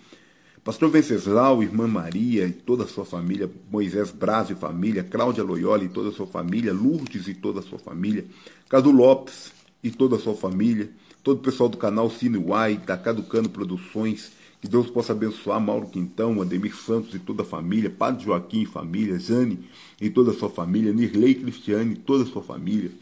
Pastor 0.64 0.90
Venceslau, 0.90 1.62
Irmã 1.62 1.86
Maria 1.86 2.46
e 2.46 2.52
toda 2.52 2.84
a 2.84 2.88
sua 2.88 3.04
família, 3.04 3.50
Moisés 3.70 4.10
Braz 4.10 4.50
e 4.50 4.54
família, 4.54 5.04
Cláudia 5.04 5.44
Loyola 5.44 5.84
e 5.84 5.88
toda 5.88 6.08
a 6.08 6.12
sua 6.12 6.26
família, 6.26 6.72
Lourdes 6.72 7.28
e 7.28 7.34
toda 7.34 7.60
a 7.60 7.62
sua 7.62 7.78
família, 7.78 8.24
Cadu 8.68 8.90
Lopes 8.90 9.52
e 9.82 9.90
toda 9.90 10.16
a 10.16 10.18
sua 10.18 10.34
família, 10.34 10.90
todo 11.22 11.38
o 11.38 11.42
pessoal 11.42 11.68
do 11.68 11.76
canal 11.76 12.10
Cine 12.10 12.38
da 12.84 12.96
Caducano 12.96 13.48
Produções, 13.48 14.32
que 14.62 14.68
Deus 14.68 14.88
possa 14.88 15.12
abençoar 15.12 15.60
Mauro 15.60 15.88
Quintão, 15.88 16.40
Ademir 16.40 16.76
Santos 16.76 17.12
e 17.16 17.18
toda 17.18 17.42
a 17.42 17.44
família, 17.44 17.90
Padre 17.90 18.24
Joaquim 18.24 18.62
e 18.62 18.66
família, 18.66 19.18
Jane 19.18 19.58
e 20.00 20.08
toda 20.08 20.30
a 20.30 20.34
sua 20.34 20.48
família, 20.48 20.92
Nirley 20.92 21.34
Cristiane 21.34 21.94
e 21.94 21.96
toda 21.96 22.22
a 22.22 22.26
sua 22.28 22.44
família, 22.44 22.92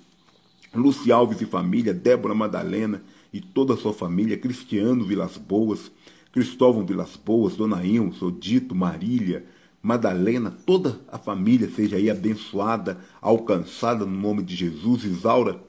Luci 0.75 1.12
Alves 1.12 1.38
e 1.42 1.44
família, 1.44 1.92
Débora 1.92 2.35
Madalena 2.35 3.03
e 3.31 3.42
toda 3.42 3.75
a 3.75 3.77
sua 3.77 3.92
família, 3.92 4.38
Cristiano 4.38 5.05
Vilas 5.05 5.37
Boas, 5.37 5.92
Cristóvão 6.33 6.87
Vilas 6.87 7.14
Boas, 7.23 7.57
Dona 7.57 7.85
Ilma, 7.85 8.14
Sodito, 8.14 8.75
Marília, 8.75 9.44
Madalena, 9.83 10.51
toda 10.51 10.99
a 11.12 11.18
família 11.18 11.68
seja 11.68 11.96
aí 11.96 12.09
abençoada, 12.09 12.99
alcançada 13.20 14.07
no 14.07 14.18
nome 14.18 14.42
de 14.42 14.57
Jesus, 14.57 15.05
Isaura 15.05 15.61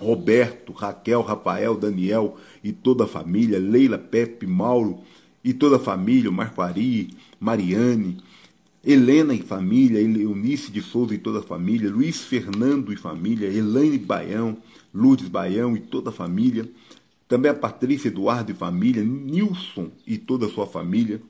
Roberto, 0.00 0.72
Raquel, 0.72 1.20
Rafael, 1.20 1.76
Daniel 1.76 2.36
e 2.64 2.72
toda 2.72 3.04
a 3.04 3.06
família, 3.06 3.58
Leila, 3.58 3.98
Pepe, 3.98 4.46
Mauro 4.46 5.00
e 5.44 5.52
toda 5.52 5.76
a 5.76 5.78
família, 5.78 6.30
Marquari, 6.30 7.10
Mariane, 7.38 8.18
Helena 8.82 9.34
e 9.34 9.42
família, 9.42 10.00
Eunice 10.00 10.72
de 10.72 10.80
Souza 10.80 11.14
e 11.14 11.18
toda 11.18 11.40
a 11.40 11.42
família, 11.42 11.90
Luiz 11.90 12.22
Fernando 12.22 12.92
e 12.92 12.96
família, 12.96 13.46
Elaine 13.46 13.98
Baião, 13.98 14.56
Lourdes 14.92 15.28
Baião 15.28 15.76
e 15.76 15.80
toda 15.80 16.08
a 16.08 16.12
família, 16.12 16.68
também 17.28 17.50
a 17.50 17.54
Patrícia 17.54 18.08
Eduardo 18.08 18.50
e 18.50 18.54
família, 18.54 19.04
Nilson 19.04 19.90
e 20.06 20.16
toda 20.16 20.46
a 20.46 20.48
sua 20.48 20.66
família, 20.66 21.20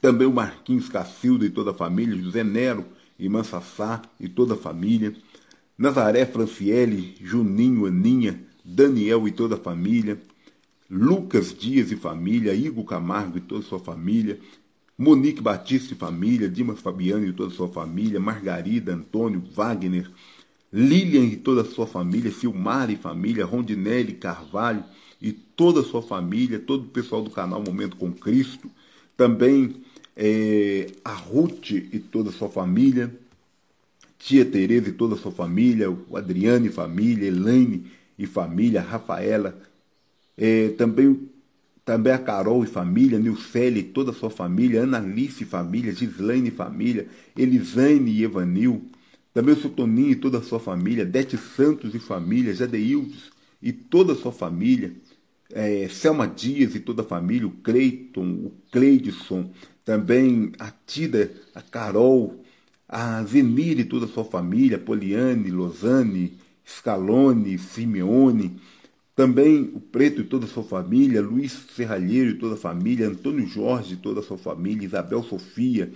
também 0.00 0.26
o 0.26 0.32
Marquinhos 0.32 0.88
Cacilda 0.88 1.44
e 1.44 1.50
toda 1.50 1.72
a 1.72 1.74
família, 1.74 2.16
José 2.16 2.42
Nero 2.42 2.86
e 3.18 3.28
Mansassá 3.28 4.02
e 4.18 4.28
toda 4.28 4.54
a 4.54 4.56
família, 4.56 5.14
Nazaré 5.78 6.24
Franciele, 6.24 7.14
Juninho, 7.20 7.84
Aninha, 7.84 8.40
Daniel 8.64 9.28
e 9.28 9.30
toda 9.30 9.56
a 9.56 9.58
família, 9.58 10.18
Lucas 10.90 11.54
Dias 11.54 11.92
e 11.92 11.96
família, 11.96 12.54
Igor 12.54 12.84
Camargo 12.84 13.36
e 13.36 13.42
toda 13.42 13.60
a 13.60 13.64
sua 13.64 13.78
família, 13.78 14.38
Monique 14.96 15.42
Batista 15.42 15.92
e 15.92 15.96
família, 15.96 16.48
Dimas 16.48 16.80
Fabiano 16.80 17.26
e 17.26 17.32
toda 17.32 17.52
a 17.52 17.54
sua 17.54 17.68
família, 17.68 18.18
Margarida, 18.18 18.94
Antônio, 18.94 19.42
Wagner, 19.54 20.10
Lilian 20.72 21.24
e 21.24 21.36
toda 21.36 21.60
a 21.60 21.64
sua 21.64 21.86
família, 21.86 22.32
Silmar 22.32 22.90
e 22.90 22.96
família, 22.96 23.44
Rondinelli 23.44 24.14
Carvalho 24.14 24.82
e 25.20 25.32
toda 25.32 25.80
a 25.80 25.84
sua 25.84 26.00
família, 26.00 26.58
todo 26.58 26.84
o 26.84 26.88
pessoal 26.88 27.22
do 27.22 27.30
canal 27.30 27.62
Momento 27.62 27.96
com 27.96 28.10
Cristo, 28.10 28.70
também 29.14 29.76
é, 30.16 30.86
a 31.04 31.12
Ruth 31.12 31.70
e 31.70 31.98
toda 31.98 32.30
a 32.30 32.32
sua 32.32 32.48
família, 32.48 33.14
tia 34.18 34.44
Tereza 34.44 34.88
e 34.88 34.92
toda 34.92 35.14
a 35.14 35.18
sua 35.18 35.32
família, 35.32 35.90
o 35.90 36.16
Adriano 36.16 36.66
e 36.66 36.70
família, 36.70 37.28
Elaine 37.28 37.86
e 38.18 38.26
família, 38.26 38.80
Rafaela, 38.80 39.58
é, 40.36 40.70
também, 40.70 41.28
também 41.84 42.12
a 42.12 42.18
Carol 42.18 42.64
e 42.64 42.66
família, 42.66 43.18
Nilcele 43.18 43.80
e 43.80 43.84
toda 43.84 44.10
a 44.10 44.14
sua 44.14 44.30
família, 44.30 44.82
Analice 44.82 45.44
e 45.44 45.46
família, 45.46 45.92
Gislaine 45.92 46.48
e 46.48 46.52
família, 46.52 47.06
Elisane 47.36 48.10
e 48.10 48.24
Evanil, 48.24 48.84
também 49.32 49.54
o 49.54 49.60
seu 49.60 49.70
Toninho 49.70 50.10
e 50.10 50.16
toda 50.16 50.38
a 50.38 50.42
sua 50.42 50.58
família, 50.58 51.04
Dete 51.04 51.36
Santos 51.36 51.94
e 51.94 51.98
família, 51.98 52.54
Jadeildes 52.54 53.30
e 53.60 53.72
toda 53.72 54.14
a 54.14 54.16
sua 54.16 54.32
família, 54.32 54.94
é, 55.52 55.88
Selma 55.88 56.26
Dias 56.26 56.74
e 56.74 56.80
toda 56.80 57.02
a 57.02 57.04
família, 57.04 57.46
o 57.46 57.50
Cleiton, 57.50 58.46
o 58.46 58.52
Cleidson, 58.72 59.50
também 59.84 60.52
a 60.58 60.72
Tida, 60.86 61.30
a 61.54 61.62
Carol, 61.62 62.42
a 62.88 63.22
Zenir 63.24 63.78
e 63.80 63.84
toda 63.84 64.06
a 64.06 64.08
sua 64.08 64.24
família, 64.24 64.78
Poliane, 64.78 65.50
Lozane, 65.50 66.34
Scalone, 66.64 67.58
Simeone, 67.58 68.60
também 69.14 69.70
o 69.74 69.80
Preto 69.80 70.20
e 70.20 70.24
toda 70.24 70.44
a 70.44 70.48
sua 70.48 70.62
família, 70.62 71.22
Luiz 71.22 71.52
Serralheiro 71.74 72.30
e 72.30 72.38
toda 72.38 72.54
a 72.54 72.58
família, 72.58 73.08
Antônio 73.08 73.46
Jorge 73.46 73.94
e 73.94 73.96
toda 73.96 74.20
a 74.20 74.22
sua 74.22 74.36
família, 74.36 74.84
Isabel 74.84 75.22
Sofia, 75.22 75.90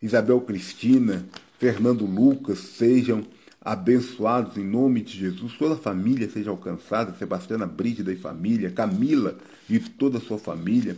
Isabel 0.00 0.40
Cristina, 0.40 1.26
Fernando 1.58 2.06
Lucas, 2.06 2.58
sejam 2.58 3.24
abençoados 3.60 4.56
em 4.56 4.64
nome 4.64 5.00
de 5.02 5.18
Jesus. 5.18 5.54
Toda 5.54 5.74
a 5.74 5.78
família 5.78 6.28
seja 6.28 6.50
alcançada, 6.50 7.14
Sebastiana 7.18 7.66
Brígida 7.66 8.12
e 8.12 8.16
família, 8.16 8.70
Camila 8.70 9.38
e 9.68 9.78
toda 9.78 10.18
a 10.18 10.20
sua 10.20 10.38
família. 10.38 10.96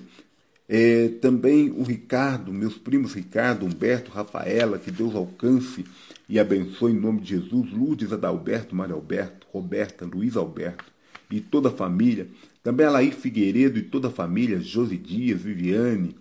É, 0.69 1.09
também 1.21 1.71
o 1.71 1.83
Ricardo, 1.83 2.53
meus 2.53 2.77
primos 2.77 3.15
Ricardo, 3.15 3.65
Humberto, 3.65 4.11
Rafaela, 4.11 4.79
que 4.79 4.91
Deus 4.91 5.15
alcance 5.15 5.85
e 6.29 6.41
abençoe 6.41 6.93
em 6.93 6.99
nome 6.99 7.21
de 7.21 7.37
Jesus. 7.37 7.71
Lourdes 7.73 8.13
Adalberto, 8.13 8.75
Mário 8.75 8.97
Alberto, 8.97 9.47
Roberta, 9.53 10.05
Luiz 10.05 10.37
Alberto 10.37 10.85
e 11.31 11.41
toda 11.41 11.69
a 11.69 11.73
família. 11.73 12.29
Também 12.63 12.85
a 12.85 12.91
Laís 12.91 13.15
Figueiredo 13.15 13.79
e 13.79 13.83
toda 13.83 14.09
a 14.09 14.11
família, 14.11 14.61
Josi 14.61 14.97
Dias, 14.97 15.41
Viviane, 15.41 16.17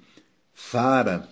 Sara, 0.53 1.27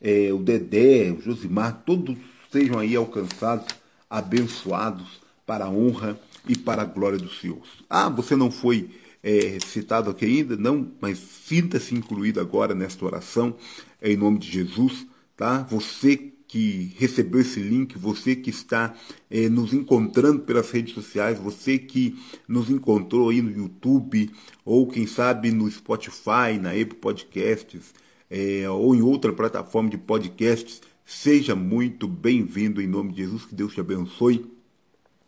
é, 0.00 0.32
o 0.32 0.38
Dedé, 0.38 1.12
o 1.12 1.22
Josimar, 1.22 1.82
todos 1.86 2.16
sejam 2.50 2.78
aí 2.78 2.96
alcançados, 2.96 3.66
abençoados 4.10 5.20
para 5.46 5.66
a 5.66 5.70
honra 5.70 6.18
e 6.48 6.56
para 6.56 6.82
a 6.82 6.84
glória 6.84 7.18
do 7.18 7.32
Senhor. 7.32 7.62
Ah, 7.88 8.08
você 8.08 8.34
não 8.34 8.50
foi 8.50 8.90
é, 9.26 9.58
citado 9.58 10.08
aqui 10.08 10.24
ainda? 10.24 10.56
Não, 10.56 10.92
mas 11.00 11.18
sinta-se 11.18 11.92
incluído 11.92 12.38
agora 12.38 12.76
nesta 12.76 13.04
oração, 13.04 13.56
em 14.00 14.16
nome 14.16 14.38
de 14.38 14.48
Jesus, 14.48 15.04
tá? 15.36 15.66
Você 15.68 16.32
que 16.46 16.94
recebeu 16.96 17.40
esse 17.40 17.58
link, 17.58 17.98
você 17.98 18.36
que 18.36 18.50
está 18.50 18.94
é, 19.28 19.48
nos 19.48 19.72
encontrando 19.72 20.42
pelas 20.42 20.70
redes 20.70 20.94
sociais, 20.94 21.40
você 21.40 21.76
que 21.76 22.16
nos 22.46 22.70
encontrou 22.70 23.30
aí 23.30 23.42
no 23.42 23.50
YouTube, 23.50 24.30
ou 24.64 24.86
quem 24.86 25.08
sabe 25.08 25.50
no 25.50 25.68
Spotify, 25.68 26.56
na 26.60 26.70
Apple 26.70 26.94
Podcasts, 26.94 27.92
é, 28.30 28.70
ou 28.70 28.94
em 28.94 29.02
outra 29.02 29.32
plataforma 29.32 29.90
de 29.90 29.98
podcasts, 29.98 30.80
seja 31.04 31.56
muito 31.56 32.06
bem-vindo 32.06 32.80
em 32.80 32.86
nome 32.86 33.10
de 33.10 33.22
Jesus, 33.24 33.44
que 33.44 33.56
Deus 33.56 33.74
te 33.74 33.80
abençoe 33.80 34.46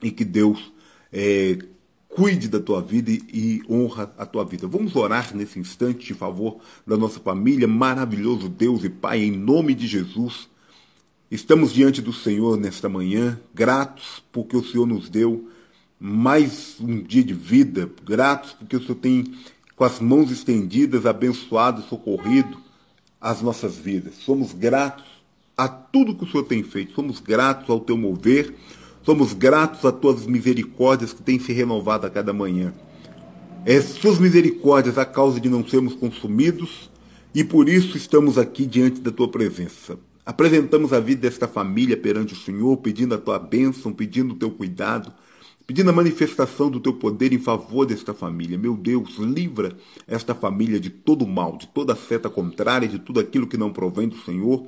e 0.00 0.12
que 0.12 0.24
Deus 0.24 0.72
é, 1.12 1.58
cuide 2.18 2.48
da 2.48 2.58
tua 2.58 2.82
vida 2.82 3.12
e 3.12 3.62
honra 3.70 4.12
a 4.18 4.26
tua 4.26 4.44
vida. 4.44 4.66
Vamos 4.66 4.96
orar 4.96 5.30
nesse 5.36 5.56
instante 5.60 6.12
em 6.12 6.16
favor 6.16 6.56
da 6.84 6.96
nossa 6.96 7.20
família, 7.20 7.68
maravilhoso 7.68 8.48
Deus 8.48 8.82
e 8.82 8.88
Pai, 8.90 9.20
em 9.20 9.30
nome 9.30 9.72
de 9.72 9.86
Jesus. 9.86 10.48
Estamos 11.30 11.72
diante 11.72 12.02
do 12.02 12.12
Senhor 12.12 12.58
nesta 12.58 12.88
manhã, 12.88 13.38
gratos 13.54 14.20
porque 14.32 14.56
o 14.56 14.64
Senhor 14.64 14.84
nos 14.84 15.08
deu 15.08 15.48
mais 16.00 16.74
um 16.80 17.00
dia 17.00 17.22
de 17.22 17.34
vida, 17.34 17.88
gratos 18.04 18.50
porque 18.50 18.74
o 18.74 18.80
Senhor 18.82 18.96
tem, 18.96 19.32
com 19.76 19.84
as 19.84 20.00
mãos 20.00 20.32
estendidas, 20.32 21.06
abençoado, 21.06 21.82
socorrido 21.82 22.58
as 23.20 23.40
nossas 23.40 23.76
vidas. 23.76 24.14
Somos 24.16 24.52
gratos 24.52 25.04
a 25.56 25.68
tudo 25.68 26.16
que 26.16 26.24
o 26.24 26.28
Senhor 26.28 26.44
tem 26.46 26.64
feito, 26.64 26.94
somos 26.94 27.20
gratos 27.20 27.70
ao 27.70 27.78
teu 27.78 27.96
mover, 27.96 28.56
somos 29.08 29.32
gratos 29.32 29.86
a 29.86 29.90
tuas 29.90 30.26
misericórdias 30.26 31.14
que 31.14 31.22
têm 31.22 31.38
se 31.38 31.50
renovado 31.50 32.06
a 32.06 32.10
cada 32.10 32.30
manhã. 32.30 32.74
É 33.64 33.80
suas 33.80 34.18
misericórdias 34.18 34.98
a 34.98 35.04
causa 35.06 35.40
de 35.40 35.48
não 35.48 35.66
sermos 35.66 35.94
consumidos 35.94 36.90
e 37.34 37.42
por 37.42 37.70
isso 37.70 37.96
estamos 37.96 38.36
aqui 38.36 38.66
diante 38.66 39.00
da 39.00 39.10
tua 39.10 39.26
presença. 39.26 39.98
Apresentamos 40.26 40.92
a 40.92 41.00
vida 41.00 41.22
desta 41.22 41.48
família 41.48 41.96
perante 41.96 42.34
o 42.34 42.36
Senhor, 42.36 42.76
pedindo 42.76 43.14
a 43.14 43.18
tua 43.18 43.38
bênção, 43.38 43.94
pedindo 43.94 44.34
o 44.34 44.36
teu 44.36 44.50
cuidado, 44.50 45.10
pedindo 45.66 45.88
a 45.88 45.94
manifestação 45.94 46.68
do 46.68 46.78
teu 46.78 46.92
poder 46.92 47.32
em 47.32 47.38
favor 47.38 47.86
desta 47.86 48.12
família. 48.12 48.58
Meu 48.58 48.76
Deus, 48.76 49.16
livra 49.16 49.74
esta 50.06 50.34
família 50.34 50.78
de 50.78 50.90
todo 50.90 51.26
mal, 51.26 51.56
de 51.56 51.66
toda 51.68 51.96
seta 51.96 52.28
contrária, 52.28 52.86
de 52.86 52.98
tudo 52.98 53.20
aquilo 53.20 53.46
que 53.46 53.56
não 53.56 53.72
provém 53.72 54.06
do 54.06 54.18
Senhor, 54.18 54.66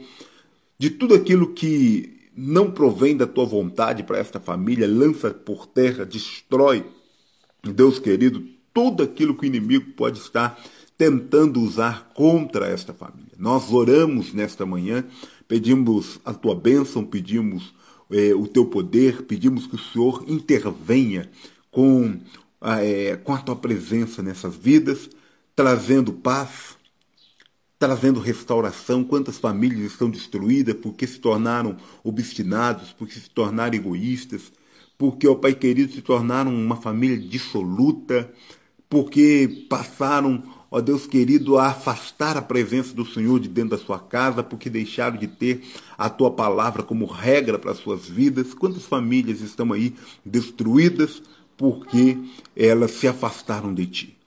de 0.78 0.88
tudo 0.88 1.12
aquilo 1.12 1.52
que 1.52 2.19
não 2.40 2.70
provém 2.70 3.16
da 3.16 3.26
tua 3.26 3.44
vontade 3.44 4.02
para 4.02 4.18
esta 4.18 4.40
família, 4.40 4.86
lança 4.86 5.30
por 5.30 5.66
terra, 5.66 6.04
destrói, 6.04 6.84
Deus 7.62 7.98
querido, 7.98 8.42
tudo 8.72 9.02
aquilo 9.02 9.34
que 9.34 9.44
o 9.44 9.46
inimigo 9.46 9.92
pode 9.92 10.18
estar 10.18 10.58
tentando 10.96 11.60
usar 11.60 12.10
contra 12.14 12.66
esta 12.66 12.92
família. 12.92 13.32
Nós 13.38 13.72
oramos 13.72 14.32
nesta 14.32 14.64
manhã 14.66 15.04
Pedimos 15.50 16.20
a 16.24 16.32
tua 16.32 16.54
bênção, 16.54 17.04
pedimos 17.04 17.74
é, 18.08 18.32
o 18.32 18.46
teu 18.46 18.66
poder, 18.66 19.22
pedimos 19.22 19.66
que 19.66 19.74
o 19.74 19.78
Senhor 19.80 20.24
intervenha 20.28 21.28
com, 21.72 22.20
é, 22.60 23.16
com 23.16 23.34
a 23.34 23.38
tua 23.38 23.56
presença 23.56 24.22
nessas 24.22 24.54
vidas, 24.54 25.10
trazendo 25.56 26.12
paz, 26.12 26.76
trazendo 27.80 28.20
restauração. 28.20 29.02
Quantas 29.02 29.38
famílias 29.38 29.92
estão 29.92 30.10
destruídas 30.10 30.76
porque 30.76 31.06
se 31.06 31.18
tornaram 31.18 31.76
obstinados, 32.04 32.92
porque 32.92 33.14
se 33.14 33.30
tornaram 33.30 33.74
egoístas, 33.74 34.52
porque, 34.98 35.26
ó 35.26 35.34
Pai 35.34 35.54
querido, 35.54 35.92
se 35.92 36.02
tornaram 36.02 36.54
uma 36.54 36.76
família 36.76 37.18
dissoluta, 37.18 38.30
porque 38.88 39.66
passaram 39.68 40.42
ó 40.70 40.80
Deus 40.80 41.06
querido, 41.06 41.58
a 41.58 41.68
afastar 41.68 42.36
a 42.36 42.42
presença 42.42 42.94
do 42.94 43.04
Senhor 43.04 43.40
de 43.40 43.48
dentro 43.48 43.70
da 43.70 43.78
sua 43.78 43.98
casa, 43.98 44.42
porque 44.42 44.70
deixaram 44.70 45.16
de 45.16 45.26
ter 45.26 45.62
a 45.98 46.08
tua 46.08 46.30
palavra 46.30 46.82
como 46.82 47.06
regra 47.06 47.58
para 47.58 47.72
as 47.72 47.78
suas 47.78 48.06
vidas. 48.06 48.54
Quantas 48.54 48.84
famílias 48.84 49.40
estão 49.40 49.72
aí 49.72 49.94
destruídas 50.24 51.22
porque 51.56 52.16
elas 52.54 52.92
se 52.92 53.08
afastaram 53.08 53.74
de 53.74 53.86
ti? 53.86 54.19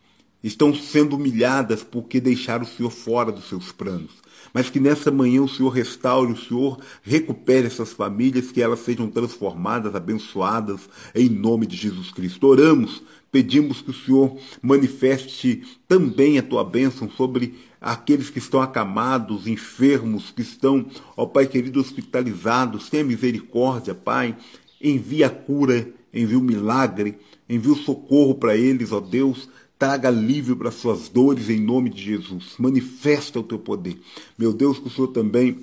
Estão 0.43 0.73
sendo 0.75 1.15
humilhadas 1.15 1.83
porque 1.83 2.19
deixaram 2.19 2.65
o 2.65 2.67
Senhor 2.67 2.89
fora 2.89 3.31
dos 3.31 3.47
seus 3.47 3.71
planos. 3.71 4.11
Mas 4.53 4.69
que 4.69 4.79
nessa 4.79 5.09
manhã 5.09 5.41
o 5.41 5.49
Senhor 5.49 5.69
restaure, 5.69 6.31
o 6.31 6.37
Senhor 6.37 6.79
recupere 7.01 7.65
essas 7.65 7.93
famílias, 7.93 8.51
que 8.51 8.61
elas 8.61 8.79
sejam 8.79 9.09
transformadas, 9.09 9.95
abençoadas, 9.95 10.81
em 11.15 11.29
nome 11.29 11.65
de 11.65 11.75
Jesus 11.75 12.11
Cristo. 12.11 12.45
Oramos 12.45 13.01
Pedimos 13.33 13.81
que 13.81 13.89
o 13.89 13.93
Senhor 13.95 14.37
manifeste 14.61 15.63
também 15.87 16.37
a 16.37 16.43
tua 16.43 16.63
bênção 16.63 17.09
sobre 17.09 17.55
aqueles 17.81 18.29
que 18.29 18.37
estão 18.37 18.61
acamados, 18.61 19.47
enfermos, 19.47 20.29
que 20.29 20.43
estão, 20.43 20.85
ó 21.17 21.25
Pai 21.25 21.47
querido, 21.47 21.81
hospitalizados. 21.81 22.91
Tenha 22.91 23.03
misericórdia, 23.03 23.95
Pai. 23.95 24.37
Envia 24.79 25.25
a 25.25 25.29
cura, 25.31 25.91
envia 26.13 26.37
o 26.37 26.43
milagre, 26.43 27.17
envia 27.49 27.71
o 27.71 27.75
socorro 27.75 28.35
para 28.35 28.55
eles, 28.55 28.91
ó 28.91 28.99
Deus. 28.99 29.49
Traga 29.83 30.07
alívio 30.07 30.55
para 30.55 30.71
suas 30.71 31.09
dores 31.09 31.49
em 31.49 31.59
nome 31.59 31.89
de 31.89 32.01
Jesus. 32.01 32.53
Manifesta 32.57 33.37
o 33.37 33.43
teu 33.43 33.59
poder. 33.59 33.99
Meu 34.37 34.53
Deus, 34.53 34.79
que 34.79 34.87
o 34.87 34.89
Senhor 34.89 35.09
também 35.09 35.57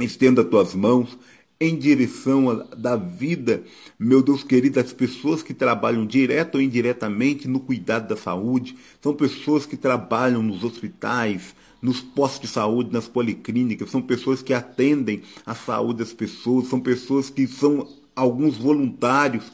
estenda 0.00 0.42
as 0.42 0.48
tuas 0.48 0.74
mãos 0.74 1.16
em 1.60 1.78
direção 1.78 2.66
da 2.76 2.96
vida, 2.96 3.62
meu 3.96 4.20
Deus 4.20 4.42
querido, 4.42 4.82
das 4.82 4.92
pessoas 4.92 5.44
que 5.44 5.54
trabalham 5.54 6.04
direto 6.04 6.56
ou 6.56 6.60
indiretamente 6.60 7.46
no 7.46 7.60
cuidado 7.60 8.08
da 8.08 8.16
saúde, 8.16 8.76
são 9.00 9.14
pessoas 9.14 9.64
que 9.64 9.76
trabalham 9.76 10.42
nos 10.42 10.64
hospitais, 10.64 11.54
nos 11.80 12.00
postos 12.00 12.48
de 12.48 12.48
saúde, 12.48 12.92
nas 12.92 13.06
policlínicas, 13.06 13.92
são 13.92 14.02
pessoas 14.02 14.42
que 14.42 14.52
atendem 14.52 15.22
a 15.46 15.54
saúde 15.54 16.00
das 16.00 16.12
pessoas, 16.12 16.66
são 16.66 16.80
pessoas 16.80 17.30
que 17.30 17.46
são 17.46 17.86
alguns 18.16 18.56
voluntários 18.56 19.44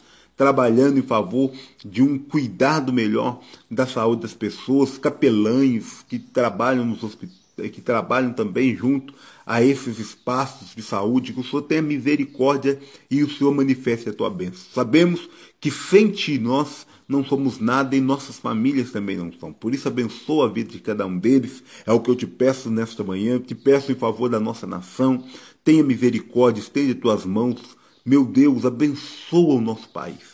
trabalhando 0.43 0.99
em 0.99 1.03
favor 1.03 1.53
de 1.85 2.03
um 2.03 2.19
cuidado 2.19 2.93
melhor 2.93 3.41
da 3.71 3.87
saúde 3.87 4.23
das 4.23 4.35
pessoas, 4.35 4.99
capelães 4.99 6.05
que 6.09 6.19
trabalham 6.19 6.85
nos 6.85 7.01
hospitais 7.05 7.41
que 7.71 7.81
trabalham 7.81 8.33
também 8.33 8.75
junto 8.75 9.15
a 9.47 9.63
esses 9.63 10.01
espaços 10.01 10.75
de 10.75 10.83
saúde, 10.83 11.33
que 11.33 11.39
o 11.39 11.45
Senhor 11.45 11.63
tenha 11.63 11.83
misericórdia 11.83 12.81
e 13.09 13.23
o 13.23 13.31
Senhor 13.31 13.55
manifeste 13.55 14.09
a 14.09 14.13
tua 14.13 14.31
bênção. 14.31 14.65
Sabemos 14.75 15.29
que 15.61 15.71
sem 15.71 16.11
ti 16.11 16.39
nós 16.39 16.87
não 17.07 17.25
somos 17.25 17.61
nada 17.61 17.95
e 17.95 18.01
nossas 18.01 18.39
famílias 18.39 18.91
também 18.91 19.17
não 19.17 19.31
são. 19.39 19.53
Por 19.53 19.73
isso 19.75 19.87
abençoa 19.87 20.47
a 20.47 20.51
vida 20.51 20.73
de 20.73 20.81
cada 20.81 21.07
um 21.07 21.17
deles. 21.17 21.63
É 21.87 21.93
o 21.93 22.01
que 22.01 22.11
eu 22.11 22.17
te 22.17 22.27
peço 22.27 22.69
nesta 22.69 23.05
manhã. 23.05 23.39
te 23.39 23.55
peço 23.55 23.93
em 23.93 23.97
favor 23.97 24.29
da 24.29 24.41
nossa 24.41 24.67
nação. 24.67 25.23
Tenha 25.63 25.85
misericórdia, 25.85 26.61
estende 26.61 26.95
tuas 26.95 27.25
mãos. 27.25 27.77
Meu 28.05 28.25
Deus, 28.25 28.65
abençoa 28.65 29.55
o 29.55 29.61
nosso 29.61 29.89
país. 29.91 30.32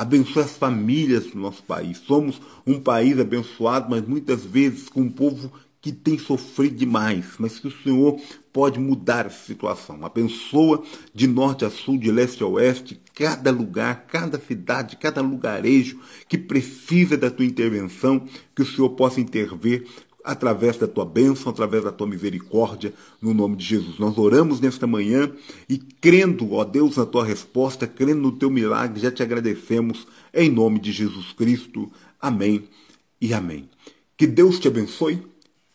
Abençoa 0.00 0.44
as 0.44 0.56
famílias 0.56 1.26
do 1.26 1.38
nosso 1.38 1.62
país. 1.62 1.98
Somos 1.98 2.40
um 2.66 2.80
país 2.80 3.18
abençoado, 3.18 3.90
mas 3.90 4.00
muitas 4.08 4.42
vezes 4.42 4.88
com 4.88 5.02
um 5.02 5.10
povo 5.10 5.52
que 5.78 5.92
tem 5.92 6.18
sofrido 6.18 6.74
demais, 6.74 7.34
mas 7.38 7.58
que 7.58 7.68
o 7.68 7.82
Senhor 7.82 8.18
pode 8.50 8.80
mudar 8.80 9.26
essa 9.26 9.44
situação. 9.44 10.02
Abençoa 10.02 10.82
de 11.14 11.26
norte 11.26 11.66
a 11.66 11.70
sul, 11.70 11.98
de 11.98 12.10
leste 12.10 12.42
a 12.42 12.46
oeste, 12.46 12.98
cada 13.14 13.50
lugar, 13.50 14.06
cada 14.06 14.40
cidade, 14.40 14.96
cada 14.96 15.20
lugarejo 15.20 16.00
que 16.26 16.38
precisa 16.38 17.14
da 17.14 17.30
tua 17.30 17.44
intervenção, 17.44 18.26
que 18.56 18.62
o 18.62 18.66
Senhor 18.66 18.88
possa 18.90 19.20
intervir 19.20 19.86
através 20.24 20.76
da 20.76 20.86
tua 20.86 21.04
bênção, 21.04 21.50
através 21.50 21.84
da 21.84 21.92
tua 21.92 22.06
misericórdia, 22.06 22.92
no 23.20 23.32
nome 23.32 23.56
de 23.56 23.64
Jesus. 23.64 23.98
Nós 23.98 24.16
oramos 24.18 24.60
nesta 24.60 24.86
manhã 24.86 25.30
e 25.68 25.78
crendo, 25.78 26.52
ó 26.52 26.64
Deus, 26.64 26.96
na 26.96 27.06
tua 27.06 27.24
resposta, 27.24 27.86
crendo 27.86 28.20
no 28.20 28.32
teu 28.32 28.50
milagre, 28.50 29.00
já 29.00 29.10
te 29.10 29.22
agradecemos 29.22 30.06
em 30.32 30.50
nome 30.50 30.78
de 30.78 30.92
Jesus 30.92 31.32
Cristo. 31.32 31.90
Amém 32.20 32.64
e 33.20 33.32
amém. 33.32 33.68
Que 34.16 34.26
Deus 34.26 34.58
te 34.58 34.68
abençoe 34.68 35.22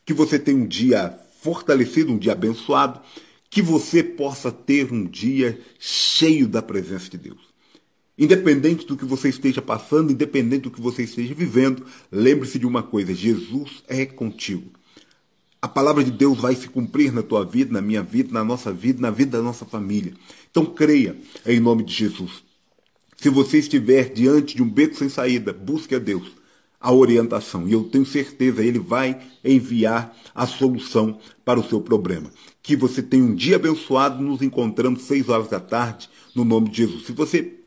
que 0.06 0.14
você 0.14 0.38
tenha 0.38 0.58
um 0.58 0.68
dia 0.68 1.18
fortalecido, 1.42 2.12
um 2.12 2.18
dia 2.18 2.34
abençoado, 2.34 3.02
que 3.50 3.62
você 3.62 4.04
possa 4.04 4.52
ter 4.52 4.92
um 4.92 5.06
dia 5.06 5.60
cheio 5.80 6.48
da 6.48 6.62
presença 6.62 7.10
de 7.10 7.18
Deus. 7.18 7.45
Independente 8.18 8.86
do 8.86 8.96
que 8.96 9.04
você 9.04 9.30
esteja 9.30 9.62
passando, 9.62 10.12
independente 10.12 10.64
do 10.64 10.72
que 10.72 10.80
você 10.80 11.04
esteja 11.04 11.34
vivendo, 11.34 11.86
lembre-se 12.12 12.58
de 12.58 12.66
uma 12.66 12.82
coisa: 12.82 13.14
Jesus 13.14 13.84
é 13.88 14.06
contigo. 14.06 14.72
A 15.62 15.68
palavra 15.68 16.04
de 16.04 16.12
Deus 16.12 16.38
vai 16.38 16.56
se 16.56 16.70
cumprir 16.70 17.12
na 17.12 17.24
tua 17.24 17.44
vida, 17.44 17.74
na 17.74 17.82
minha 17.82 18.04
vida, 18.04 18.32
na 18.32 18.44
nossa 18.44 18.72
vida, 18.72 19.02
na 19.02 19.10
vida 19.10 19.38
da 19.38 19.44
nossa 19.44 19.66
família. 19.66 20.14
Então 20.50 20.66
creia 20.66 21.18
em 21.46 21.60
nome 21.60 21.84
de 21.84 21.94
Jesus. 21.94 22.44
Se 23.18 23.30
você 23.30 23.58
estiver 23.58 24.14
diante 24.14 24.56
de 24.56 24.64
um 24.64 24.70
beco 24.70 24.96
sem 24.96 25.10
saída, 25.10 25.52
busque 25.52 25.96
a 25.96 26.00
Deus 26.00 26.32
a 26.80 26.94
orientação. 26.94 27.68
E 27.68 27.74
eu 27.74 27.84
tenho 27.86 28.06
certeza, 28.06 28.64
Ele 28.64 28.78
vai 28.78 29.20
enviar 29.44 30.16
a 30.36 30.46
solução 30.46 31.18
para 31.44 31.60
o 31.60 31.68
seu 31.68 31.82
problema. 31.82 32.30
Que 32.62 32.76
você 32.76 33.02
tenha 33.02 33.24
um 33.24 33.34
dia 33.34 33.56
abençoado. 33.56 34.24
Nos 34.24 34.44
encontramos 34.44 35.02
seis 35.02 35.28
horas 35.28 35.48
da 35.48 35.60
tarde, 35.60 36.08
no 36.36 36.46
nome 36.46 36.70
de 36.70 36.78
Jesus. 36.78 37.08
Se 37.08 37.12
você 37.12 37.65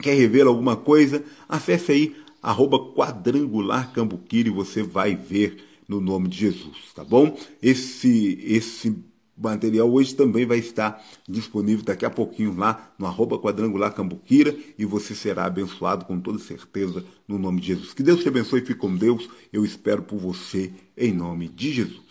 quer 0.00 0.14
rever 0.14 0.46
alguma 0.46 0.76
coisa, 0.76 1.22
acesse 1.48 1.92
aí 1.92 2.16
arroba 2.42 2.78
quadrangular 2.94 3.92
cambuquira 3.92 4.48
e 4.48 4.52
você 4.52 4.82
vai 4.82 5.14
ver 5.14 5.64
no 5.88 6.00
nome 6.00 6.28
de 6.28 6.38
Jesus, 6.38 6.92
tá 6.94 7.04
bom? 7.04 7.36
Esse, 7.60 8.38
esse 8.42 8.96
material 9.36 9.90
hoje 9.90 10.14
também 10.14 10.46
vai 10.46 10.58
estar 10.58 11.02
disponível 11.28 11.84
daqui 11.84 12.04
a 12.04 12.10
pouquinho 12.10 12.54
lá 12.56 12.92
no 12.98 13.06
arroba 13.06 13.38
quadrangular 13.38 13.94
cambuquira 13.94 14.54
e 14.78 14.84
você 14.84 15.14
será 15.14 15.46
abençoado 15.46 16.04
com 16.04 16.20
toda 16.20 16.38
certeza 16.38 17.04
no 17.26 17.38
nome 17.38 17.60
de 17.60 17.68
Jesus. 17.68 17.94
Que 17.94 18.02
Deus 18.02 18.22
te 18.22 18.28
abençoe 18.28 18.60
e 18.60 18.66
fique 18.66 18.78
com 18.78 18.94
Deus. 18.94 19.28
Eu 19.52 19.64
espero 19.64 20.02
por 20.02 20.18
você 20.18 20.72
em 20.96 21.12
nome 21.12 21.48
de 21.48 21.72
Jesus. 21.72 22.09